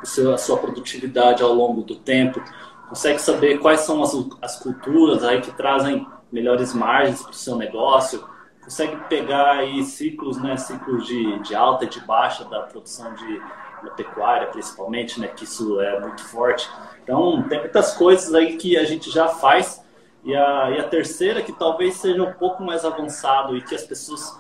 a 0.02 0.38
sua 0.38 0.58
produtividade 0.58 1.44
ao 1.44 1.54
longo 1.54 1.82
do 1.82 1.96
tempo 1.98 2.42
consegue 2.90 3.20
saber 3.20 3.60
quais 3.60 3.82
são 3.82 4.02
as, 4.04 4.14
as 4.42 4.60
culturas 4.60 5.24
aí 5.24 5.40
que 5.40 5.52
trazem 5.52 6.06
melhores 6.32 6.74
margens 6.74 7.22
para 7.22 7.32
o 7.32 7.36
seu 7.36 7.56
negócio, 7.56 8.28
consegue 8.64 8.98
pegar 9.08 9.52
aí 9.52 9.84
ciclos, 9.84 10.42
né, 10.42 10.58
ciclos 10.58 11.06
de, 11.06 11.40
de 11.40 11.56
alta 11.56 11.86
e 11.86 11.90
de 11.90 12.02
baixa 12.02 12.44
da 12.46 12.62
produção 12.62 13.14
de 13.14 13.42
da 13.84 13.92
pecuária, 13.92 14.48
principalmente, 14.48 15.20
né, 15.20 15.28
que 15.28 15.44
isso 15.44 15.80
é 15.80 16.00
muito 16.00 16.24
forte. 16.24 16.70
Então, 17.04 17.44
tem 17.44 17.60
muitas 17.60 17.96
coisas 17.96 18.34
aí 18.34 18.58
que 18.58 18.78
a 18.78 18.84
gente 18.84 19.10
já 19.10 19.28
faz. 19.28 19.84
E 20.24 20.36
a, 20.36 20.72
e 20.72 20.80
a 20.80 20.84
terceira, 20.84 21.42
que 21.42 21.54
talvez 21.54 21.96
seja 21.96 22.22
um 22.22 22.34
pouco 22.34 22.62
mais 22.62 22.84
avançado 22.84 23.56
e 23.56 23.62
que 23.62 23.74
as 23.74 23.84
pessoas 23.84 24.38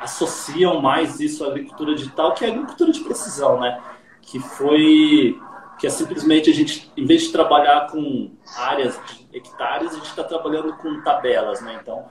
associam 0.00 0.80
mais 0.80 1.20
isso 1.20 1.44
à 1.44 1.48
agricultura 1.48 1.94
digital, 1.94 2.34
que 2.34 2.44
é 2.44 2.48
a 2.48 2.50
agricultura 2.50 2.90
de 2.90 3.00
precisão, 3.00 3.60
né? 3.60 3.80
Que 4.20 4.40
foi 4.40 5.40
que 5.78 5.86
é 5.86 5.90
simplesmente 5.90 6.50
a 6.50 6.54
gente, 6.54 6.90
em 6.96 7.04
vez 7.04 7.22
de 7.22 7.32
trabalhar 7.32 7.88
com 7.90 8.30
áreas 8.56 8.98
de 9.06 9.36
hectares, 9.36 9.92
a 9.92 9.94
gente 9.94 10.06
está 10.08 10.24
trabalhando 10.24 10.74
com 10.76 11.00
tabelas, 11.02 11.60
né? 11.60 11.78
Então, 11.80 12.04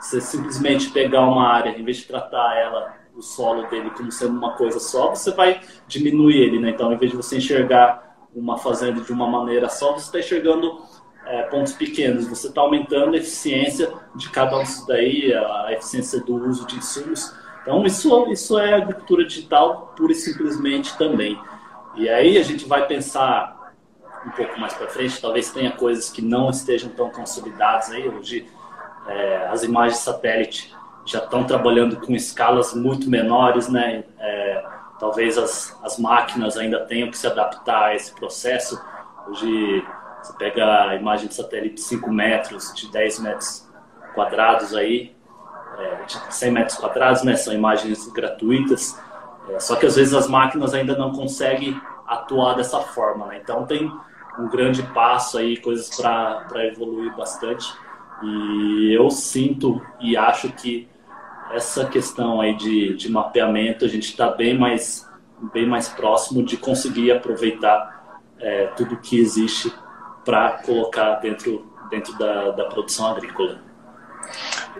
você 0.00 0.20
simplesmente 0.20 0.90
pegar 0.90 1.22
uma 1.22 1.46
área, 1.46 1.78
em 1.78 1.84
vez 1.84 1.98
de 1.98 2.06
tratar 2.06 2.56
ela, 2.56 2.94
o 3.14 3.22
solo 3.22 3.66
dele 3.68 3.90
como 3.90 4.10
sendo 4.10 4.36
uma 4.36 4.52
coisa 4.52 4.80
só, 4.80 5.10
você 5.10 5.32
vai 5.32 5.60
diminuir 5.86 6.36
ele, 6.36 6.58
né? 6.58 6.70
Então, 6.70 6.92
em 6.92 6.96
vez 6.96 7.10
de 7.10 7.16
você 7.16 7.36
enxergar 7.36 8.16
uma 8.34 8.56
fazenda 8.56 9.00
de 9.00 9.12
uma 9.12 9.26
maneira 9.26 9.68
só, 9.68 9.92
você 9.92 10.06
está 10.06 10.18
enxergando 10.20 10.80
é, 11.26 11.42
pontos 11.42 11.74
pequenos, 11.74 12.26
você 12.26 12.48
está 12.48 12.62
aumentando 12.62 13.14
a 13.14 13.18
eficiência 13.18 13.92
de 14.14 14.30
cada 14.30 14.58
um 14.58 14.62
disso 14.62 14.86
daí, 14.86 15.34
a 15.34 15.72
eficiência 15.72 16.20
do 16.20 16.34
uso 16.48 16.66
de 16.66 16.76
insumos. 16.76 17.34
Então, 17.62 17.84
isso, 17.84 18.30
isso 18.30 18.58
é 18.58 18.74
agricultura 18.74 19.24
digital 19.26 19.92
pura 19.96 20.12
e 20.12 20.14
simplesmente 20.14 20.96
também. 20.96 21.38
E 21.94 22.08
aí 22.08 22.38
a 22.38 22.42
gente 22.42 22.66
vai 22.66 22.86
pensar 22.86 23.74
um 24.26 24.30
pouco 24.30 24.58
mais 24.60 24.74
para 24.74 24.88
frente, 24.88 25.20
talvez 25.20 25.50
tenha 25.50 25.72
coisas 25.72 26.10
que 26.10 26.20
não 26.20 26.50
estejam 26.50 26.90
tão 26.90 27.10
consolidadas 27.10 27.90
aí. 27.90 28.08
Hoje, 28.08 28.46
é, 29.06 29.48
as 29.48 29.62
imagens 29.62 29.98
satélite 29.98 30.74
já 31.04 31.18
estão 31.18 31.44
trabalhando 31.44 31.96
com 31.96 32.14
escalas 32.14 32.74
muito 32.74 33.08
menores, 33.08 33.68
né? 33.68 34.04
É, 34.18 34.64
talvez 34.98 35.38
as, 35.38 35.78
as 35.82 35.98
máquinas 35.98 36.56
ainda 36.56 36.84
tenham 36.84 37.10
que 37.10 37.16
se 37.16 37.26
adaptar 37.26 37.86
a 37.86 37.94
esse 37.94 38.14
processo. 38.14 38.80
Hoje, 39.26 39.84
você 40.22 40.32
pega 40.34 40.90
a 40.90 40.94
imagem 40.94 41.28
de 41.28 41.34
satélite 41.34 41.76
de 41.76 41.80
5 41.80 42.12
metros, 42.12 42.74
de 42.74 42.90
10 42.90 43.20
metros 43.20 43.68
quadrados 44.14 44.74
aí, 44.74 45.16
é, 45.78 46.04
de 46.04 46.34
100 46.34 46.50
metros 46.52 46.78
quadrados, 46.78 47.22
né? 47.22 47.36
São 47.36 47.54
imagens 47.54 48.06
gratuitas. 48.12 49.00
É, 49.48 49.58
só 49.58 49.76
que 49.76 49.86
às 49.86 49.96
vezes 49.96 50.14
as 50.14 50.28
máquinas 50.28 50.74
ainda 50.74 50.96
não 50.96 51.12
conseguem 51.12 51.80
atuar 52.06 52.54
dessa 52.54 52.80
forma, 52.80 53.26
né? 53.26 53.40
Então 53.42 53.66
tem 53.66 53.90
um 54.38 54.48
grande 54.48 54.82
passo 54.82 55.38
aí, 55.38 55.56
coisas 55.56 55.88
para 55.96 56.66
evoluir 56.66 57.14
bastante. 57.16 57.72
E 58.22 58.92
eu 58.92 59.10
sinto 59.10 59.80
e 60.00 60.16
acho 60.16 60.50
que 60.52 60.88
essa 61.50 61.84
questão 61.86 62.40
aí 62.40 62.54
de, 62.56 62.94
de 62.94 63.10
mapeamento, 63.10 63.84
a 63.84 63.88
gente 63.88 64.04
está 64.04 64.28
bem 64.28 64.56
mais, 64.56 65.08
bem 65.52 65.66
mais 65.66 65.88
próximo 65.88 66.42
de 66.42 66.56
conseguir 66.56 67.10
aproveitar 67.10 68.20
é, 68.38 68.66
tudo 68.76 68.96
que 68.96 69.18
existe 69.18 69.72
para 70.24 70.62
colocar 70.64 71.16
dentro, 71.16 71.70
dentro 71.90 72.16
da, 72.18 72.50
da 72.50 72.64
produção 72.66 73.08
agrícola. 73.08 73.58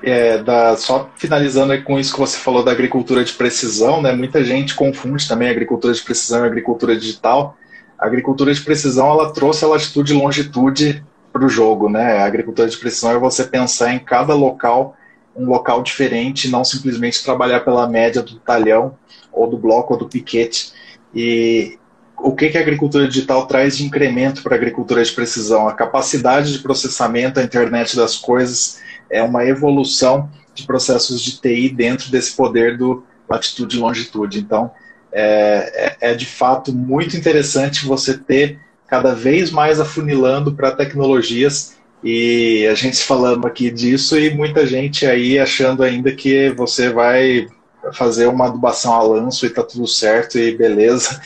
É, 0.02 0.42
da, 0.42 0.76
só 0.76 1.10
finalizando 1.16 1.78
com 1.82 1.98
isso 1.98 2.14
que 2.14 2.20
você 2.20 2.38
falou 2.38 2.64
da 2.64 2.72
agricultura 2.72 3.22
de 3.22 3.32
precisão, 3.34 4.00
né? 4.00 4.12
Muita 4.12 4.42
gente 4.42 4.74
confunde 4.74 5.28
também 5.28 5.48
agricultura 5.48 5.92
de 5.92 6.02
precisão 6.02 6.42
e 6.42 6.46
agricultura 6.46 6.96
digital. 6.96 7.56
A 7.98 8.06
agricultura 8.06 8.54
de 8.54 8.60
precisão 8.62 9.10
ela 9.10 9.30
trouxe 9.32 9.64
a 9.64 9.68
latitude 9.68 10.14
e 10.14 10.16
longitude 10.16 11.04
para 11.32 11.44
o 11.44 11.48
jogo, 11.48 11.88
né? 11.88 12.18
A 12.18 12.24
agricultura 12.24 12.68
de 12.68 12.76
precisão 12.78 13.10
é 13.10 13.18
você 13.18 13.44
pensar 13.44 13.92
em 13.92 13.98
cada 13.98 14.34
local 14.34 14.96
um 15.36 15.46
local 15.46 15.82
diferente, 15.82 16.50
não 16.50 16.64
simplesmente 16.64 17.22
trabalhar 17.22 17.60
pela 17.60 17.88
média 17.88 18.22
do 18.22 18.38
talhão 18.40 18.96
ou 19.32 19.48
do 19.48 19.56
bloco 19.56 19.94
ou 19.94 19.98
do 19.98 20.08
piquete. 20.08 20.72
E 21.14 21.78
o 22.16 22.34
que, 22.34 22.50
que 22.50 22.58
a 22.58 22.60
agricultura 22.60 23.08
digital 23.08 23.46
traz 23.46 23.76
de 23.76 23.84
incremento 23.84 24.42
para 24.42 24.54
a 24.54 24.58
agricultura 24.58 25.02
de 25.02 25.12
precisão? 25.12 25.68
A 25.68 25.74
capacidade 25.74 26.52
de 26.52 26.58
processamento, 26.58 27.40
a 27.40 27.42
internet 27.42 27.96
das 27.96 28.16
coisas, 28.16 28.78
é 29.10 29.22
uma 29.22 29.44
evolução 29.44 30.30
de 30.54 30.64
processos 30.64 31.20
de 31.22 31.40
TI 31.40 31.68
dentro 31.68 32.10
desse 32.10 32.36
poder 32.36 32.76
do 32.76 33.04
latitude 33.28 33.76
e 33.76 33.80
longitude. 33.80 34.38
Então, 34.38 34.70
é, 35.12 35.96
é, 36.00 36.12
é 36.12 36.14
de 36.14 36.26
fato 36.26 36.72
muito 36.72 37.16
interessante 37.16 37.86
você 37.86 38.16
ter 38.16 38.58
cada 38.86 39.14
vez 39.14 39.50
mais 39.50 39.80
afunilando 39.80 40.54
para 40.54 40.72
tecnologias 40.72 41.76
e 42.02 42.66
a 42.70 42.74
gente 42.74 42.98
falando 43.04 43.46
aqui 43.46 43.70
disso 43.70 44.18
e 44.18 44.34
muita 44.34 44.66
gente 44.66 45.06
aí 45.06 45.38
achando 45.38 45.82
ainda 45.82 46.12
que 46.12 46.50
você 46.50 46.90
vai 46.90 47.46
fazer 47.92 48.26
uma 48.26 48.46
adubação 48.46 48.92
a 48.94 49.02
lanço 49.02 49.46
e 49.46 49.50
tá 49.50 49.62
tudo 49.62 49.86
certo 49.86 50.38
e 50.38 50.56
beleza, 50.56 51.20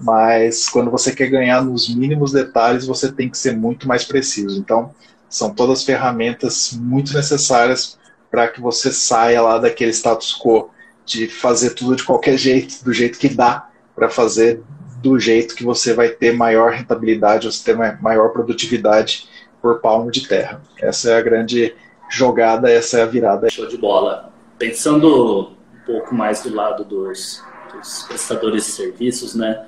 mas 0.00 0.68
quando 0.68 0.90
você 0.90 1.12
quer 1.12 1.28
ganhar 1.28 1.64
nos 1.64 1.92
mínimos 1.92 2.32
detalhes, 2.32 2.86
você 2.86 3.10
tem 3.10 3.28
que 3.28 3.38
ser 3.38 3.56
muito 3.56 3.88
mais 3.88 4.04
preciso. 4.04 4.58
Então, 4.58 4.94
são 5.28 5.54
todas 5.54 5.84
ferramentas 5.84 6.72
muito 6.72 7.12
necessárias 7.14 7.98
para 8.30 8.48
que 8.48 8.60
você 8.60 8.92
saia 8.92 9.40
lá 9.42 9.58
daquele 9.58 9.92
status 9.92 10.38
quo 10.38 10.70
de 11.04 11.28
fazer 11.28 11.70
tudo 11.70 11.96
de 11.96 12.04
qualquer 12.04 12.36
jeito, 12.36 12.84
do 12.84 12.92
jeito 12.92 13.18
que 13.18 13.28
dá, 13.28 13.68
para 13.94 14.10
fazer 14.10 14.62
do 15.00 15.18
jeito 15.18 15.54
que 15.54 15.64
você 15.64 15.94
vai 15.94 16.08
ter 16.08 16.34
maior 16.34 16.72
rentabilidade, 16.72 17.46
você 17.46 17.72
ter 17.72 17.76
maior 18.00 18.30
produtividade 18.30 19.28
por 19.62 19.80
palmo 19.80 20.10
de 20.10 20.26
terra. 20.26 20.60
Essa 20.78 21.10
é 21.10 21.16
a 21.16 21.22
grande 21.22 21.74
jogada, 22.10 22.70
essa 22.70 22.98
é 22.98 23.02
a 23.02 23.06
virada. 23.06 23.48
Show 23.50 23.66
de 23.66 23.76
bola. 23.76 24.32
Pensando 24.58 25.52
pouco 25.86 26.14
mais 26.14 26.42
do 26.42 26.54
lado 26.54 26.84
dos, 26.84 27.42
dos 27.72 28.02
prestadores 28.02 28.66
de 28.66 28.72
serviços, 28.72 29.34
né? 29.34 29.64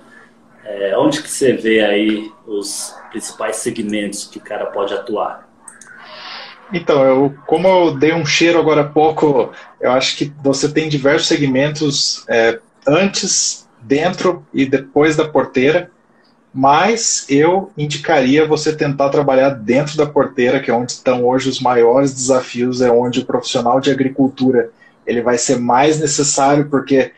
É, 0.64 0.98
onde 0.98 1.22
que 1.22 1.30
você 1.30 1.52
vê 1.52 1.80
aí 1.80 2.30
os 2.46 2.94
principais 3.10 3.56
segmentos 3.56 4.24
que 4.26 4.38
o 4.38 4.40
cara 4.40 4.66
pode 4.66 4.92
atuar? 4.92 5.47
Então, 6.72 7.02
eu, 7.02 7.34
como 7.46 7.66
eu 7.66 7.96
dei 7.96 8.12
um 8.12 8.26
cheiro 8.26 8.58
agora 8.58 8.82
há 8.82 8.88
pouco, 8.88 9.52
eu 9.80 9.90
acho 9.92 10.16
que 10.16 10.32
você 10.42 10.68
tem 10.68 10.88
diversos 10.88 11.28
segmentos 11.28 12.24
é, 12.28 12.58
antes, 12.86 13.66
dentro 13.80 14.44
e 14.52 14.66
depois 14.66 15.16
da 15.16 15.26
porteira, 15.26 15.90
mas 16.52 17.26
eu 17.28 17.70
indicaria 17.76 18.46
você 18.46 18.74
tentar 18.74 19.08
trabalhar 19.10 19.50
dentro 19.50 19.96
da 19.96 20.06
porteira, 20.06 20.60
que 20.60 20.70
é 20.70 20.74
onde 20.74 20.92
estão 20.92 21.24
hoje 21.24 21.48
os 21.48 21.60
maiores 21.60 22.12
desafios, 22.12 22.80
é 22.80 22.90
onde 22.90 23.20
o 23.20 23.24
profissional 23.24 23.80
de 23.80 23.90
agricultura 23.90 24.70
ele 25.06 25.22
vai 25.22 25.38
ser 25.38 25.58
mais 25.58 25.98
necessário 25.98 26.68
porque 26.68 27.12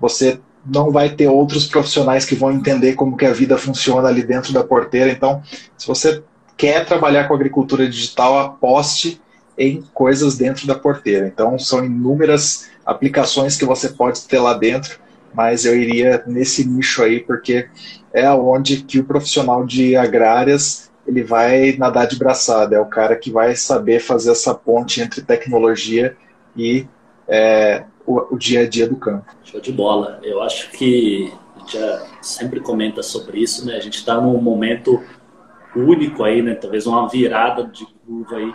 você 0.00 0.40
não 0.64 0.90
vai 0.90 1.10
ter 1.10 1.28
outros 1.28 1.66
profissionais 1.66 2.24
que 2.24 2.34
vão 2.34 2.50
entender 2.50 2.94
como 2.94 3.16
que 3.16 3.24
a 3.24 3.32
vida 3.32 3.56
funciona 3.56 4.08
ali 4.08 4.22
dentro 4.22 4.52
da 4.52 4.64
porteira. 4.64 5.10
Então, 5.10 5.42
se 5.78 5.86
você 5.86 6.22
quer 6.56 6.84
trabalhar 6.86 7.28
com 7.28 7.34
agricultura 7.34 7.88
digital, 7.88 8.38
aposte 8.38 9.20
em 9.58 9.82
coisas 9.94 10.36
dentro 10.36 10.66
da 10.66 10.74
porteira. 10.74 11.26
Então, 11.26 11.58
são 11.58 11.84
inúmeras 11.84 12.70
aplicações 12.84 13.56
que 13.56 13.64
você 13.64 13.88
pode 13.88 14.22
ter 14.22 14.38
lá 14.38 14.54
dentro, 14.54 14.98
mas 15.34 15.64
eu 15.64 15.76
iria 15.76 16.22
nesse 16.26 16.66
nicho 16.66 17.02
aí 17.02 17.20
porque 17.20 17.68
é 18.12 18.30
onde 18.30 18.82
que 18.82 18.98
o 18.98 19.04
profissional 19.04 19.64
de 19.66 19.96
agrárias 19.96 20.90
ele 21.06 21.22
vai 21.22 21.76
nadar 21.76 22.06
de 22.06 22.16
braçada, 22.16 22.76
é 22.76 22.80
o 22.80 22.86
cara 22.86 23.14
que 23.14 23.30
vai 23.30 23.54
saber 23.54 24.00
fazer 24.00 24.32
essa 24.32 24.52
ponte 24.54 25.00
entre 25.00 25.22
tecnologia 25.22 26.16
e 26.56 26.86
é, 27.28 27.84
o, 28.04 28.34
o, 28.34 28.38
dia 28.38 28.62
a 28.62 28.68
dia 28.68 28.88
do 28.88 28.96
campo. 28.96 29.24
Show 29.44 29.60
de 29.60 29.72
bola. 29.72 30.18
Eu 30.22 30.42
acho 30.42 30.70
que 30.72 31.32
a 31.54 31.60
gente 31.60 31.78
sempre 32.20 32.60
comenta 32.60 33.02
sobre 33.02 33.38
isso, 33.38 33.64
né? 33.64 33.76
A 33.76 33.80
gente 33.80 33.98
está 33.98 34.20
num 34.20 34.40
momento 34.40 35.02
único 35.76 36.24
aí, 36.24 36.42
né? 36.42 36.54
Talvez 36.54 36.86
uma 36.86 37.08
virada 37.08 37.64
de 37.64 37.86
curva 37.86 38.36
aí. 38.36 38.52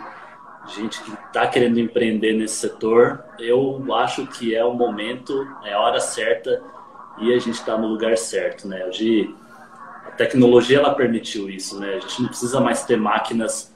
Gente 0.76 1.02
que 1.02 1.12
está 1.12 1.46
querendo 1.46 1.78
empreender 1.80 2.34
nesse 2.34 2.56
setor, 2.56 3.24
eu 3.38 3.84
acho 3.94 4.26
que 4.26 4.54
é 4.54 4.64
o 4.64 4.74
momento, 4.74 5.46
é 5.64 5.72
a 5.72 5.80
hora 5.80 5.98
certa 5.98 6.62
e 7.18 7.32
a 7.34 7.38
gente 7.38 7.54
está 7.54 7.76
no 7.76 7.88
lugar 7.88 8.16
certo, 8.16 8.68
né? 8.68 8.86
Hoje 8.86 9.34
a 10.06 10.10
tecnologia 10.12 10.78
ela 10.78 10.94
permitiu 10.94 11.50
isso, 11.50 11.78
né? 11.80 11.94
A 11.94 12.00
gente 12.00 12.22
não 12.22 12.28
precisa 12.28 12.60
mais 12.60 12.84
ter 12.84 12.96
máquinas 12.96 13.72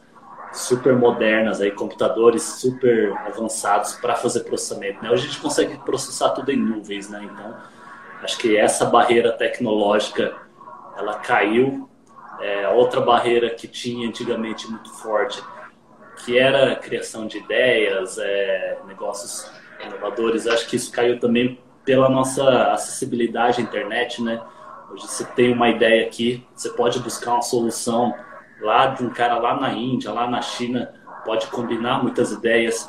super 0.52 0.96
modernas, 0.96 1.60
aí, 1.60 1.70
computadores 1.70 2.42
super 2.42 3.12
avançados 3.26 3.94
para 3.94 4.14
fazer 4.14 4.40
processamento. 4.40 5.02
Né? 5.02 5.10
Hoje 5.10 5.24
a 5.24 5.26
gente 5.26 5.40
consegue 5.40 5.76
processar 5.78 6.30
tudo 6.30 6.50
em 6.50 6.56
nuvens, 6.56 7.08
né? 7.08 7.22
então 7.24 7.54
acho 8.22 8.38
que 8.38 8.56
essa 8.56 8.86
barreira 8.86 9.32
tecnológica 9.32 10.34
ela 10.96 11.14
caiu. 11.18 11.88
É, 12.40 12.68
outra 12.68 13.00
barreira 13.00 13.50
que 13.50 13.66
tinha 13.66 14.08
antigamente 14.08 14.70
muito 14.70 14.90
forte, 14.90 15.42
que 16.24 16.38
era 16.38 16.72
a 16.72 16.76
criação 16.76 17.26
de 17.26 17.38
ideias, 17.38 18.18
é, 18.18 18.78
negócios 18.86 19.50
inovadores, 19.84 20.46
acho 20.46 20.66
que 20.68 20.76
isso 20.76 20.90
caiu 20.92 21.18
também 21.18 21.58
pela 21.84 22.08
nossa 22.08 22.72
acessibilidade 22.72 23.60
à 23.60 23.64
internet, 23.64 24.22
né? 24.22 24.42
Hoje 24.90 25.06
você 25.06 25.24
tem 25.24 25.52
uma 25.52 25.68
ideia 25.68 26.06
aqui, 26.06 26.46
você 26.54 26.70
pode 26.70 26.98
buscar 27.00 27.34
uma 27.34 27.42
solução 27.42 28.14
lá 28.60 28.86
de 28.86 29.04
um 29.04 29.10
cara 29.10 29.38
lá 29.38 29.58
na 29.58 29.72
Índia, 29.72 30.12
lá 30.12 30.28
na 30.28 30.40
China, 30.40 30.92
pode 31.24 31.46
combinar 31.48 32.02
muitas 32.02 32.32
ideias. 32.32 32.88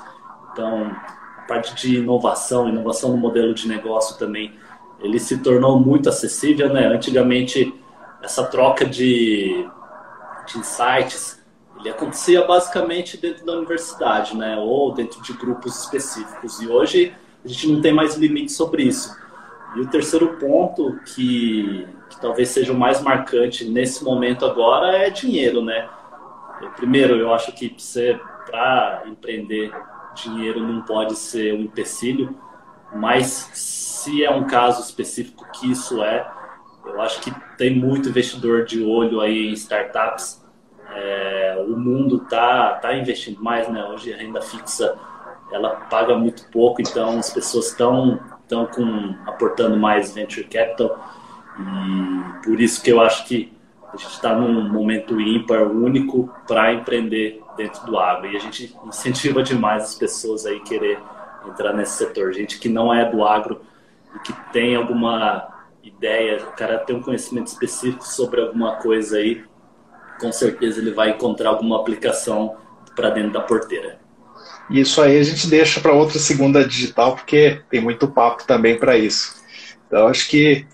Então, 0.52 0.92
a 1.38 1.42
parte 1.42 1.76
de 1.76 1.98
inovação, 1.98 2.70
inovação 2.70 3.12
no 3.12 3.18
modelo 3.18 3.54
de 3.54 3.68
negócio 3.68 4.18
também, 4.18 4.54
ele 5.00 5.20
se 5.20 5.40
tornou 5.40 5.80
muito 5.80 6.10
acessível, 6.10 6.72
né? 6.72 6.88
Antigamente, 6.88 7.74
essa 8.28 8.46
troca 8.46 8.86
de, 8.86 9.68
de 10.46 10.60
insights, 10.60 11.44
ele 11.80 11.90
acontecia 11.90 12.46
basicamente 12.46 13.18
dentro 13.18 13.46
da 13.46 13.54
universidade, 13.54 14.36
né? 14.36 14.58
Ou 14.58 14.94
dentro 14.94 15.22
de 15.22 15.34
grupos 15.34 15.84
específicos. 15.84 16.62
E 16.62 16.68
hoje, 16.68 17.14
a 17.44 17.48
gente 17.48 17.72
não 17.72 17.82
tem 17.82 17.94
mais 17.94 18.16
limite 18.16 18.52
sobre 18.52 18.84
isso. 18.84 19.16
E 19.76 19.80
o 19.80 19.88
terceiro 19.88 20.38
ponto 20.38 21.00
que 21.14 21.88
que 22.10 22.20
talvez 22.22 22.50
seja 22.50 22.72
o 22.72 22.78
mais 22.78 23.02
marcante 23.02 23.66
nesse 23.66 24.04
momento 24.04 24.46
agora 24.46 24.98
é 24.98 25.10
dinheiro, 25.10 25.62
né? 25.62 25.90
Primeiro, 26.76 27.16
eu 27.16 27.34
acho 27.34 27.52
que 27.52 27.76
para 28.46 29.04
empreender, 29.06 29.72
dinheiro 30.16 30.62
não 30.62 30.82
pode 30.82 31.16
ser 31.16 31.54
um 31.54 31.62
empecilho, 31.62 32.36
mas 32.96 33.50
se 33.54 34.24
é 34.24 34.32
um 34.32 34.48
caso 34.48 34.82
específico 34.82 35.46
que 35.52 35.70
isso 35.70 36.02
é, 36.02 36.26
eu 36.90 37.02
acho 37.02 37.22
que 37.22 37.34
tem 37.58 37.76
muito 37.76 38.10
investidor 38.10 38.66
de 38.66 38.84
olho 38.84 39.22
aí 39.22 39.50
em 39.50 39.54
startups. 39.54 40.46
É, 40.94 41.66
o 41.68 41.78
mundo 41.78 42.20
tá, 42.20 42.76
tá 42.76 42.94
investindo 42.94 43.42
mais, 43.42 43.68
né? 43.70 43.84
Hoje 43.86 44.14
a 44.14 44.18
renda 44.18 44.42
fixa 44.42 44.98
ela 45.52 45.70
paga 45.90 46.18
muito 46.18 46.50
pouco, 46.52 46.82
então 46.82 47.20
as 47.20 47.30
pessoas 47.30 47.68
estão 47.68 48.20
estão 48.48 49.16
aportando 49.26 49.78
mais 49.78 50.14
venture 50.14 50.48
capital. 50.48 50.98
E 51.60 52.44
por 52.46 52.60
isso 52.62 52.82
que 52.82 52.90
eu 52.90 53.02
acho 53.02 53.26
que 53.26 53.52
a 53.94 53.98
gente 53.98 54.12
está 54.12 54.34
num 54.34 54.70
momento 54.70 55.20
ímpar, 55.20 55.64
único, 55.64 56.34
para 56.48 56.74
empreender 56.74 57.42
dentro 57.56 57.86
do 57.86 57.98
agro. 57.98 58.32
E 58.32 58.38
a 58.38 58.40
gente 58.40 58.76
incentiva 58.86 59.44
demais 59.44 59.84
as 59.84 59.96
pessoas 59.96 60.46
aí 60.46 60.60
querer 60.62 61.00
entrar 61.46 61.74
nesse 61.74 61.98
setor. 61.98 62.34
Gente 62.34 62.60
que 62.60 62.70
não 62.70 62.94
é 62.94 63.10
do 63.10 63.26
agro 63.26 63.62
e 64.16 64.20
que 64.20 64.34
tem 64.52 64.76
alguma 64.76 65.57
ideia, 65.88 66.38
o 66.38 66.56
cara 66.56 66.80
tem 66.80 66.96
um 66.96 67.02
conhecimento 67.02 67.48
específico 67.48 68.06
sobre 68.06 68.42
alguma 68.42 68.76
coisa 68.76 69.18
aí, 69.18 69.44
com 70.20 70.32
certeza 70.32 70.80
ele 70.80 70.92
vai 70.92 71.12
encontrar 71.12 71.50
alguma 71.50 71.80
aplicação 71.80 72.56
para 72.96 73.10
dentro 73.10 73.34
da 73.34 73.42
porteira. 73.42 74.00
Isso 74.70 75.02
aí 75.02 75.18
a 75.18 75.24
gente 75.24 75.48
deixa 75.48 75.80
para 75.80 75.94
outra 75.94 76.20
segunda 76.20 76.68
digital, 76.68 77.16
porque 77.16 77.62
tem 77.70 77.80
muito 77.80 78.08
papo 78.08 78.46
também 78.46 78.78
para 78.78 78.98
isso. 78.98 79.36
Então, 79.88 80.08
acho 80.08 80.28
que 80.28 80.66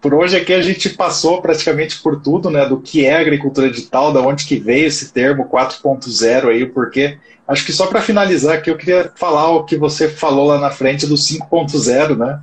por 0.00 0.14
hoje 0.14 0.36
aqui 0.36 0.52
a 0.52 0.62
gente 0.62 0.88
passou 0.90 1.42
praticamente 1.42 2.00
por 2.00 2.20
tudo, 2.20 2.48
né, 2.48 2.66
do 2.66 2.80
que 2.80 3.04
é 3.04 3.16
agricultura 3.16 3.70
digital, 3.70 4.12
da 4.12 4.20
onde 4.20 4.46
que 4.46 4.56
veio 4.56 4.86
esse 4.86 5.12
termo 5.12 5.48
4.0 5.48 6.48
aí, 6.48 6.64
porque 6.64 7.18
acho 7.46 7.66
que 7.66 7.72
só 7.72 7.86
para 7.86 8.00
finalizar 8.00 8.56
aqui 8.56 8.70
eu 8.70 8.78
queria 8.78 9.12
falar 9.16 9.50
o 9.50 9.64
que 9.64 9.76
você 9.76 10.08
falou 10.08 10.46
lá 10.46 10.58
na 10.58 10.70
frente 10.70 11.06
do 11.06 11.16
5.0, 11.16 12.16
né? 12.16 12.40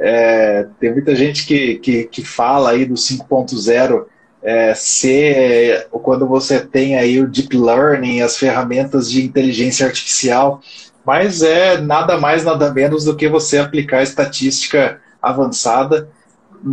É, 0.00 0.66
tem 0.80 0.92
muita 0.92 1.14
gente 1.14 1.46
que, 1.46 1.74
que, 1.76 2.04
que 2.04 2.24
fala 2.24 2.70
aí 2.70 2.86
do 2.86 2.94
5.0 2.94 4.06
é, 4.42 4.74
ser 4.74 5.88
quando 5.90 6.26
você 6.26 6.58
tem 6.58 6.96
aí 6.96 7.20
o 7.20 7.28
deep 7.28 7.54
learning, 7.54 8.22
as 8.22 8.38
ferramentas 8.38 9.10
de 9.10 9.22
inteligência 9.22 9.86
artificial, 9.86 10.62
mas 11.04 11.42
é 11.42 11.78
nada 11.78 12.18
mais, 12.18 12.44
nada 12.44 12.72
menos 12.72 13.04
do 13.04 13.14
que 13.14 13.28
você 13.28 13.58
aplicar 13.58 14.02
estatística 14.02 14.98
avançada 15.20 16.08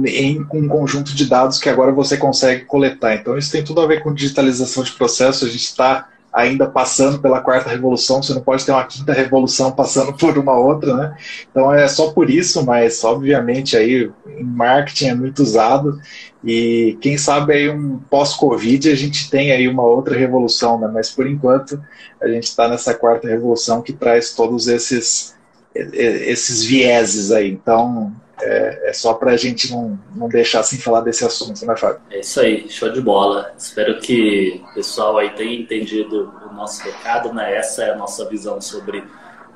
em 0.06 0.46
um 0.54 0.68
conjunto 0.68 1.14
de 1.14 1.26
dados 1.26 1.60
que 1.60 1.70
agora 1.70 1.92
você 1.92 2.18
consegue 2.18 2.66
coletar. 2.66 3.16
Então, 3.16 3.38
isso 3.38 3.52
tem 3.52 3.64
tudo 3.64 3.82
a 3.82 3.88
ver 3.88 4.02
com 4.02 4.14
digitalização 4.14 4.84
de 4.84 4.92
processo. 4.92 5.46
A 5.46 5.50
gente 5.50 5.64
está 5.64 6.10
ainda 6.38 6.68
passando 6.68 7.18
pela 7.18 7.42
quarta 7.42 7.72
revolução, 7.72 8.22
você 8.22 8.32
não 8.32 8.42
pode 8.42 8.64
ter 8.64 8.72
uma 8.72 8.86
quinta 8.86 9.12
revolução 9.12 9.72
passando 9.72 10.14
por 10.14 10.38
uma 10.38 10.56
outra, 10.56 10.96
né? 10.96 11.18
Então 11.50 11.74
é 11.74 11.88
só 11.88 12.12
por 12.12 12.30
isso, 12.30 12.64
mas 12.64 13.04
obviamente 13.04 13.76
aí 13.76 14.12
marketing 14.40 15.08
é 15.08 15.16
muito 15.16 15.42
usado 15.42 16.00
e 16.44 16.96
quem 17.02 17.18
sabe 17.18 17.54
aí 17.54 17.70
um 17.70 17.98
pós-Covid 17.98 18.92
a 18.92 18.96
gente 18.96 19.32
tem 19.32 19.52
aí 19.52 19.68
uma 19.68 19.82
outra 19.82 20.16
revolução, 20.16 20.80
né? 20.80 20.88
Mas 20.94 21.10
por 21.10 21.26
enquanto 21.26 21.82
a 22.22 22.28
gente 22.28 22.44
está 22.44 22.68
nessa 22.68 22.94
quarta 22.94 23.28
revolução 23.28 23.82
que 23.82 23.92
traz 23.92 24.36
todos 24.36 24.68
esses 24.68 25.36
esses 25.74 26.64
vieses 26.64 27.32
aí. 27.32 27.50
Então 27.50 28.14
é, 28.42 28.90
é 28.90 28.94
só 28.94 29.14
para 29.14 29.32
a 29.32 29.38
gente 29.38 29.72
não, 29.72 30.00
não 30.16 30.30
deixar 30.30 30.64
sem 30.64 30.80
falar 30.80 31.02
desse 31.02 31.26
assunto, 31.26 31.66
né, 31.66 31.76
Fábio? 31.76 32.02
É 32.10 32.20
isso 32.20 32.40
aí, 32.40 32.70
show 32.70 32.90
de 32.90 33.02
bola. 33.02 33.52
Espero 33.58 34.00
que 34.00 34.64
o 34.72 34.74
pessoal 34.76 35.18
aí 35.18 35.32
tenha 35.32 35.60
entendido 35.60 36.34
o 36.50 36.54
nosso 36.54 36.84
recado, 36.84 37.34
né? 37.34 37.56
Essa 37.56 37.84
é 37.84 37.92
a 37.92 37.98
nossa 37.98 38.28
visão 38.30 38.62
sobre 38.62 39.04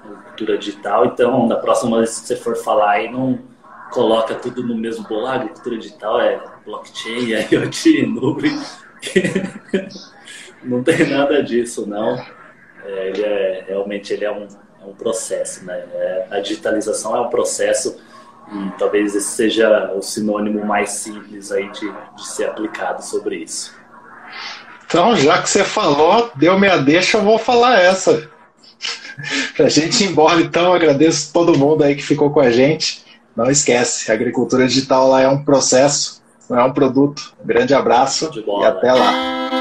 cultura 0.02 0.58
digital. 0.58 1.06
Então, 1.06 1.48
da 1.48 1.58
próxima 1.58 1.98
vez 1.98 2.20
que 2.20 2.28
você 2.28 2.36
for 2.36 2.56
falar 2.56 2.92
aí, 2.92 3.12
não 3.12 3.40
coloca 3.92 4.34
tudo 4.36 4.64
no 4.64 4.76
mesmo 4.76 5.08
bolo. 5.08 5.28
Ah, 5.28 5.36
agricultura 5.36 5.78
digital 5.78 6.20
é 6.20 6.42
blockchain, 6.66 7.30
IoT, 7.52 8.08
nuvem. 8.08 8.60
não 10.64 10.84
tem 10.84 11.08
nada 11.08 11.44
disso, 11.44 11.88
não. 11.88 12.16
É, 12.84 13.10
ele 13.10 13.24
é, 13.24 13.66
realmente 13.68 14.12
ele 14.12 14.26
é 14.26 14.32
um, 14.32 14.48
é 14.82 14.86
um 14.86 14.94
processo, 14.94 15.64
né? 15.66 15.86
É, 15.94 16.28
a 16.32 16.40
digitalização 16.40 17.16
é 17.16 17.22
um 17.22 17.30
processo 17.30 18.02
e 18.54 18.72
talvez 18.78 19.16
esse 19.16 19.30
seja 19.30 19.92
o 19.96 20.02
sinônimo 20.02 20.66
mais 20.66 20.92
simples 20.92 21.52
aí 21.52 21.70
de, 21.72 21.92
de 22.16 22.28
ser 22.28 22.46
aplicado 22.46 23.04
sobre 23.04 23.38
isso. 23.38 23.74
Então, 24.86 25.16
já 25.16 25.42
que 25.42 25.50
você 25.50 25.64
falou, 25.64 26.30
deu 26.36 26.60
minha 26.60 26.78
deixa, 26.78 27.18
eu 27.18 27.24
vou 27.24 27.38
falar 27.38 27.80
essa. 27.80 28.30
Para 29.56 29.68
a 29.68 29.70
gente 29.70 30.04
ir 30.04 30.08
embora, 30.08 30.42
então, 30.42 30.74
agradeço 30.74 31.32
todo 31.32 31.58
mundo 31.58 31.84
aí 31.84 31.96
que 31.96 32.04
ficou 32.04 32.30
com 32.32 32.42
a 32.42 32.52
gente. 32.52 33.06
Não 33.36 33.50
esquece, 33.50 34.12
a 34.12 34.14
agricultura 34.14 34.68
digital 34.68 35.08
lá 35.08 35.22
é 35.22 35.28
um 35.30 35.44
processo, 35.44 36.22
não 36.50 36.60
é 36.60 36.64
um 36.64 36.74
produto. 36.74 37.34
Um 37.42 37.48
grande 37.48 37.74
abraço 37.74 38.30
e 38.36 38.66
até 38.66 38.92
lá. 38.92 39.61